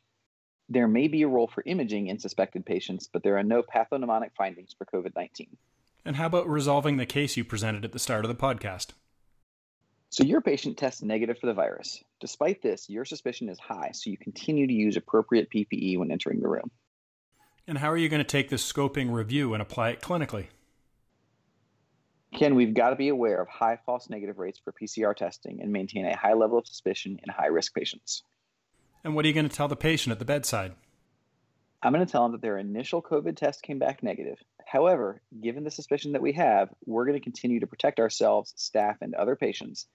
There 0.70 0.88
may 0.88 1.10
be 1.10 1.24
a 1.24 1.28
role 1.28 1.50
for 1.54 1.62
imaging 1.66 2.08
in 2.08 2.20
suspected 2.20 2.66
patients, 2.66 3.10
but 3.12 3.22
there 3.22 3.38
are 3.38 3.44
no 3.44 3.64
pathognomonic 3.64 4.30
findings 4.38 4.74
for 4.78 4.86
COVID 4.86 5.14
19. 5.14 5.58
And 6.06 6.16
how 6.16 6.28
about 6.28 6.48
resolving 6.48 6.96
the 6.96 7.06
case 7.06 7.36
you 7.36 7.44
presented 7.44 7.84
at 7.84 7.92
the 7.92 8.00
start 8.00 8.24
of 8.24 8.30
the 8.30 8.42
podcast? 8.42 8.94
So, 10.10 10.24
your 10.24 10.42
patient 10.42 10.78
tests 10.78 11.02
negative 11.02 11.38
for 11.40 11.48
the 11.48 11.54
virus. 11.54 12.04
Despite 12.20 12.62
this, 12.62 12.90
your 12.90 13.06
suspicion 13.06 13.50
is 13.50 13.60
high, 13.60 13.92
so 13.94 14.10
you 14.10 14.18
continue 14.18 14.68
to 14.68 14.74
use 14.74 14.98
appropriate 14.98 15.50
PPE 15.50 15.98
when 15.98 16.12
entering 16.12 16.40
the 16.40 16.48
room. 16.48 16.72
And 17.68 17.78
how 17.78 17.92
are 17.92 17.98
you 17.98 18.10
going 18.10 18.20
to 18.20 18.24
take 18.24 18.50
this 18.50 18.72
scoping 18.72 19.12
review 19.12 19.54
and 19.54 19.62
apply 19.62 19.90
it 19.90 20.02
clinically? 20.02 20.48
Ken, 22.36 22.56
we've 22.56 22.74
got 22.74 22.90
to 22.90 22.96
be 22.96 23.10
aware 23.10 23.42
of 23.42 23.48
high 23.48 23.80
false 23.86 24.10
negative 24.10 24.38
rates 24.38 24.60
for 24.60 24.74
PCR 24.74 25.16
testing 25.16 25.62
and 25.62 25.72
maintain 25.72 26.06
a 26.06 26.16
high 26.16 26.34
level 26.34 26.58
of 26.58 26.68
suspicion 26.68 27.20
in 27.24 27.34
high 27.34 27.48
risk 27.48 27.74
patients. 27.74 28.24
And 29.04 29.16
what 29.16 29.26
are 29.26 29.28
you 29.28 29.34
going 29.34 29.48
to 29.48 29.56
tell 29.56 29.68
the 29.68 29.76
patient 29.76 30.12
at 30.12 30.20
the 30.20 30.26
bedside? 30.26 30.74
I'm 31.86 31.94
going 31.94 32.04
to 32.04 32.12
tell 32.12 32.24
them 32.24 32.32
that 32.32 32.42
their 32.42 32.58
initial 32.58 33.00
COVID 33.00 33.38
test 33.38 33.62
came 33.62 33.78
back 33.78 34.02
negative. 34.02 34.40
However, 34.66 35.22
given 35.40 35.64
the 35.64 35.70
suspicion 35.70 36.14
that 36.14 36.22
we 36.24 36.34
have, 36.34 36.70
we're 36.88 37.06
going 37.06 37.16
to 37.16 37.24
continue 37.24 37.60
to 37.60 37.68
protect 37.68 38.00
ourselves, 38.00 38.54
staff, 38.56 38.98
and 39.02 39.14
other 39.14 39.36
patients, 39.36 39.86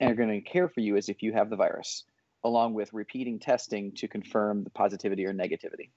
and 0.00 0.10
are 0.10 0.16
going 0.16 0.28
to 0.28 0.40
care 0.40 0.68
for 0.68 0.80
you 0.80 0.96
as 0.96 1.08
if 1.08 1.22
you 1.22 1.32
have 1.34 1.48
the 1.48 1.54
virus, 1.54 2.02
along 2.42 2.74
with 2.74 2.92
repeating 2.92 3.38
testing 3.38 3.92
to 3.92 4.08
confirm 4.08 4.64
the 4.64 4.70
positivity 4.70 5.24
or 5.24 5.32
negativity. 5.32 5.90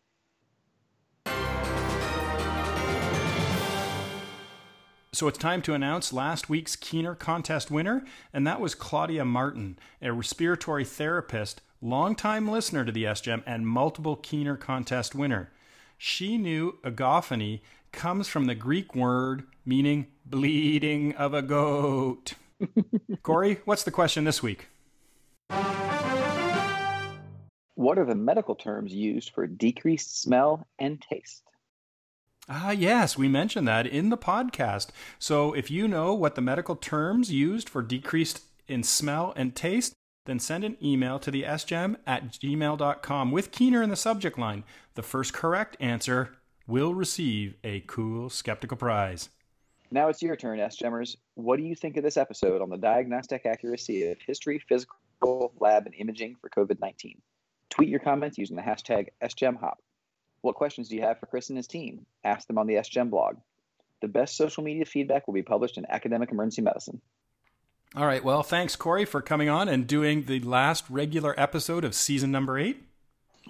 So 5.13 5.27
it's 5.27 5.39
time 5.39 5.63
to 5.63 5.73
announce 5.73 6.13
last 6.13 6.47
week's 6.47 6.75
Keener 6.75 7.15
contest 7.15 7.71
winner, 7.71 8.05
and 8.31 8.45
that 8.45 8.61
was 8.61 8.75
Claudia 8.75 9.25
Martin, 9.25 9.79
a 9.99 10.13
respiratory 10.13 10.85
therapist, 10.85 11.63
longtime 11.81 12.49
listener 12.49 12.85
to 12.85 12.91
the 12.91 13.05
SGEM, 13.05 13.43
and 13.45 13.67
multiple 13.67 14.15
Keener 14.15 14.57
contest 14.57 15.15
winner. 15.15 15.51
She 15.97 16.37
knew 16.37 16.77
agophony 16.83 17.61
comes 17.91 18.27
from 18.27 18.45
the 18.45 18.55
Greek 18.55 18.95
word 18.95 19.43
meaning 19.65 20.07
bleeding 20.25 21.13
of 21.15 21.33
a 21.33 21.41
goat. 21.41 22.33
Corey, 23.23 23.59
what's 23.65 23.83
the 23.83 23.91
question 23.91 24.23
this 24.23 24.41
week? 24.41 24.67
What 27.75 27.97
are 27.97 28.05
the 28.05 28.15
medical 28.15 28.55
terms 28.55 28.93
used 28.93 29.31
for 29.31 29.47
decreased 29.47 30.21
smell 30.21 30.67
and 30.77 31.01
taste? 31.01 31.43
Ah, 32.49 32.71
yes, 32.71 33.17
we 33.17 33.27
mentioned 33.27 33.67
that 33.67 33.85
in 33.85 34.09
the 34.09 34.17
podcast. 34.17 34.87
So 35.19 35.53
if 35.53 35.69
you 35.69 35.87
know 35.87 36.13
what 36.13 36.35
the 36.35 36.41
medical 36.41 36.75
terms 36.75 37.31
used 37.31 37.69
for 37.69 37.83
decreased 37.83 38.41
in 38.67 38.83
smell 38.83 39.33
and 39.35 39.55
taste, 39.55 39.93
then 40.29 40.39
send 40.39 40.63
an 40.63 40.77
email 40.81 41.17
to 41.19 41.31
the 41.31 41.43
sgem 41.43 41.95
at 42.05 42.31
gmail.com 42.31 43.31
with 43.31 43.51
Keener 43.51 43.81
in 43.81 43.89
the 43.89 43.95
subject 43.95 44.37
line. 44.37 44.63
The 44.95 45.01
first 45.01 45.33
correct 45.33 45.75
answer 45.79 46.35
will 46.67 46.93
receive 46.93 47.55
a 47.63 47.81
cool 47.81 48.29
skeptical 48.29 48.77
prize. 48.77 49.29
Now 49.91 50.07
it's 50.07 50.21
your 50.21 50.35
turn, 50.35 50.59
SGEMers. 50.59 51.17
What 51.33 51.57
do 51.57 51.63
you 51.63 51.73
think 51.73 51.97
of 51.97 52.03
this 52.03 52.15
episode 52.15 52.61
on 52.61 52.69
the 52.69 52.77
diagnostic 52.77 53.47
accuracy 53.47 54.11
of 54.11 54.19
history, 54.21 54.61
physical, 54.69 55.51
lab, 55.59 55.87
and 55.87 55.95
imaging 55.95 56.35
for 56.39 56.49
COVID 56.49 56.79
19? 56.79 57.19
Tweet 57.71 57.89
your 57.89 57.99
comments 57.99 58.37
using 58.37 58.55
the 58.55 58.61
hashtag 58.61 59.07
SGEMHop. 59.23 59.77
What 60.41 60.55
questions 60.55 60.89
do 60.89 60.95
you 60.95 61.01
have 61.01 61.19
for 61.19 61.25
Chris 61.25 61.49
and 61.49 61.57
his 61.57 61.67
team? 61.67 62.05
Ask 62.23 62.47
them 62.47 62.59
on 62.59 62.67
the 62.67 62.75
SGEM 62.75 63.09
blog. 63.09 63.37
The 64.01 64.07
best 64.07 64.37
social 64.37 64.63
media 64.63 64.85
feedback 64.85 65.25
will 65.25 65.33
be 65.33 65.41
published 65.41 65.79
in 65.79 65.87
Academic 65.89 66.31
Emergency 66.31 66.61
Medicine. 66.61 67.01
All 67.95 68.05
right. 68.05 68.23
Well, 68.23 68.43
thanks, 68.43 68.75
Corey, 68.75 69.05
for 69.05 69.21
coming 69.21 69.49
on 69.49 69.67
and 69.67 69.87
doing 69.87 70.25
the 70.25 70.39
last 70.41 70.85
regular 70.89 71.37
episode 71.39 71.83
of 71.83 71.95
season 71.95 72.31
number 72.31 72.57
eight. 72.57 72.83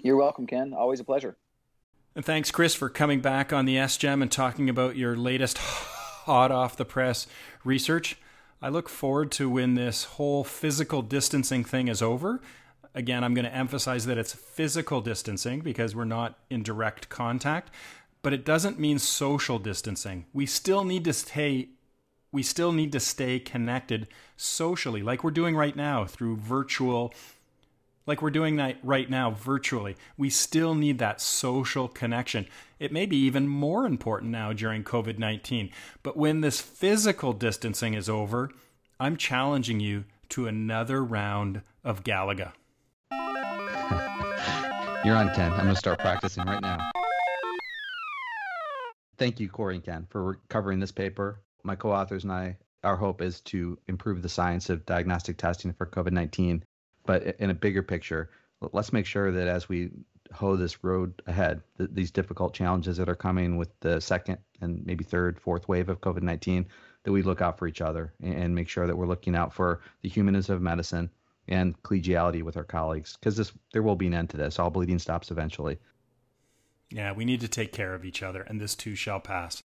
You're 0.02 0.16
welcome, 0.16 0.46
Ken. 0.46 0.72
Always 0.72 1.00
a 1.00 1.04
pleasure. 1.04 1.36
And 2.16 2.24
thanks, 2.24 2.50
Chris, 2.50 2.74
for 2.74 2.88
coming 2.88 3.20
back 3.20 3.52
on 3.52 3.66
the 3.66 3.76
SGEM 3.76 4.22
and 4.22 4.32
talking 4.32 4.68
about 4.68 4.96
your 4.96 5.16
latest 5.16 5.58
hot 5.58 6.50
off 6.50 6.76
the 6.76 6.84
press 6.84 7.26
research. 7.64 8.16
I 8.62 8.68
look 8.68 8.88
forward 8.88 9.30
to 9.32 9.48
when 9.48 9.74
this 9.74 10.04
whole 10.04 10.44
physical 10.44 11.02
distancing 11.02 11.64
thing 11.64 11.88
is 11.88 12.02
over 12.02 12.40
Again, 12.94 13.22
I'm 13.22 13.34
going 13.34 13.44
to 13.44 13.54
emphasize 13.54 14.06
that 14.06 14.18
it's 14.18 14.34
physical 14.34 15.00
distancing 15.00 15.60
because 15.60 15.94
we're 15.94 16.04
not 16.04 16.38
in 16.48 16.62
direct 16.62 17.08
contact, 17.08 17.70
but 18.22 18.32
it 18.32 18.44
doesn't 18.44 18.80
mean 18.80 18.98
social 18.98 19.58
distancing. 19.58 20.26
We 20.32 20.46
still 20.46 20.84
need 20.84 21.04
to 21.04 21.12
stay 21.12 21.68
we 22.32 22.42
still 22.42 22.72
need 22.72 22.92
to 22.92 23.00
stay 23.00 23.38
connected 23.38 24.06
socially 24.36 25.02
like 25.02 25.24
we're 25.24 25.30
doing 25.30 25.56
right 25.56 25.76
now 25.76 26.04
through 26.04 26.36
virtual 26.36 27.12
like 28.06 28.22
we're 28.22 28.30
doing 28.30 28.56
that 28.56 28.76
right 28.82 29.08
now 29.08 29.30
virtually. 29.30 29.94
We 30.16 30.30
still 30.30 30.74
need 30.74 30.98
that 30.98 31.20
social 31.20 31.86
connection. 31.86 32.46
It 32.80 32.92
may 32.92 33.06
be 33.06 33.16
even 33.18 33.46
more 33.46 33.86
important 33.86 34.32
now 34.32 34.52
during 34.52 34.82
COVID 34.82 35.18
19. 35.18 35.70
But 36.02 36.16
when 36.16 36.40
this 36.40 36.60
physical 36.60 37.32
distancing 37.32 37.94
is 37.94 38.08
over, 38.08 38.50
I'm 38.98 39.16
challenging 39.16 39.78
you 39.78 40.06
to 40.30 40.48
another 40.48 41.04
round 41.04 41.62
of 41.84 42.02
Galaga. 42.02 42.52
You're 45.04 45.16
on, 45.16 45.32
Ken. 45.34 45.52
I'm 45.52 45.60
going 45.60 45.68
to 45.68 45.76
start 45.76 45.98
practicing 45.98 46.44
right 46.44 46.60
now. 46.60 46.78
Thank 49.18 49.38
you, 49.38 49.48
Corey 49.48 49.76
and 49.76 49.84
Ken, 49.84 50.06
for 50.10 50.40
covering 50.48 50.80
this 50.80 50.92
paper. 50.92 51.40
My 51.62 51.76
co 51.76 51.92
authors 51.92 52.24
and 52.24 52.32
I, 52.32 52.56
our 52.84 52.96
hope 52.96 53.20
is 53.20 53.40
to 53.42 53.78
improve 53.88 54.22
the 54.22 54.28
science 54.28 54.70
of 54.70 54.86
diagnostic 54.86 55.36
testing 55.36 55.72
for 55.72 55.86
COVID 55.86 56.12
19. 56.12 56.64
But 57.06 57.36
in 57.38 57.50
a 57.50 57.54
bigger 57.54 57.82
picture, 57.82 58.30
let's 58.72 58.92
make 58.92 59.06
sure 59.06 59.30
that 59.32 59.48
as 59.48 59.68
we 59.68 59.90
hoe 60.32 60.56
this 60.56 60.84
road 60.84 61.22
ahead, 61.26 61.62
th- 61.78 61.90
these 61.92 62.10
difficult 62.10 62.54
challenges 62.54 62.96
that 62.96 63.08
are 63.08 63.16
coming 63.16 63.56
with 63.56 63.68
the 63.80 64.00
second 64.00 64.38
and 64.60 64.84
maybe 64.86 65.04
third, 65.04 65.40
fourth 65.40 65.68
wave 65.68 65.88
of 65.88 66.00
COVID 66.00 66.22
19, 66.22 66.66
that 67.02 67.12
we 67.12 67.22
look 67.22 67.40
out 67.40 67.58
for 67.58 67.66
each 67.66 67.80
other 67.80 68.12
and 68.22 68.54
make 68.54 68.68
sure 68.68 68.86
that 68.86 68.96
we're 68.96 69.06
looking 69.06 69.34
out 69.34 69.52
for 69.52 69.80
the 70.02 70.08
humanism 70.08 70.56
of 70.56 70.62
medicine 70.62 71.10
and 71.48 71.80
collegiality 71.82 72.42
with 72.42 72.56
our 72.56 72.64
colleagues 72.64 73.16
because 73.16 73.36
this 73.36 73.52
there 73.72 73.82
will 73.82 73.96
be 73.96 74.06
an 74.06 74.14
end 74.14 74.30
to 74.30 74.36
this. 74.36 74.58
All 74.58 74.70
bleeding 74.70 74.98
stops 74.98 75.30
eventually. 75.30 75.78
Yeah, 76.90 77.12
we 77.12 77.24
need 77.24 77.40
to 77.40 77.48
take 77.48 77.72
care 77.72 77.94
of 77.94 78.04
each 78.04 78.22
other, 78.22 78.42
and 78.42 78.60
this 78.60 78.74
too 78.74 78.94
shall 78.94 79.20
pass. 79.20 79.62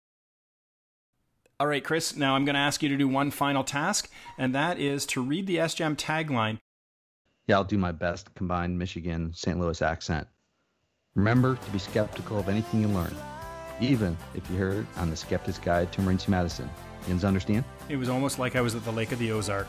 All 1.57 1.67
right, 1.67 1.83
Chris, 1.83 2.17
now 2.17 2.35
I'm 2.35 2.43
going 2.43 2.55
to 2.55 2.59
ask 2.59 2.83
you 2.83 2.89
to 2.89 2.97
do 2.97 3.07
one 3.07 3.31
final 3.31 3.63
task, 3.63 4.11
and 4.37 4.53
that 4.53 4.77
is 4.77 5.05
to 5.05 5.21
read 5.21 5.47
the 5.47 5.55
SGEM 5.55 5.95
tagline. 5.95 6.59
Yeah, 7.47 7.55
I'll 7.55 7.63
do 7.63 7.77
my 7.77 7.93
best 7.93 8.35
combined 8.35 8.77
Michigan 8.77 9.31
St. 9.33 9.57
Louis 9.57 9.81
accent. 9.81 10.27
Remember 11.15 11.55
to 11.55 11.71
be 11.71 11.79
skeptical 11.79 12.37
of 12.37 12.49
anything 12.49 12.81
you 12.81 12.89
learn, 12.89 13.15
even 13.79 14.17
if 14.33 14.49
you 14.49 14.57
heard 14.57 14.79
it 14.79 14.85
on 14.97 15.09
the 15.09 15.15
Skeptic's 15.15 15.57
Guide 15.57 15.93
to 15.93 16.01
Emergency 16.01 16.29
Medicine. 16.29 16.69
You 17.07 17.15
understand? 17.25 17.63
It 17.87 17.95
was 17.95 18.09
almost 18.09 18.37
like 18.37 18.57
I 18.57 18.61
was 18.61 18.75
at 18.75 18.83
the 18.83 18.91
Lake 18.91 19.13
of 19.13 19.19
the 19.19 19.31
Ozark. 19.31 19.67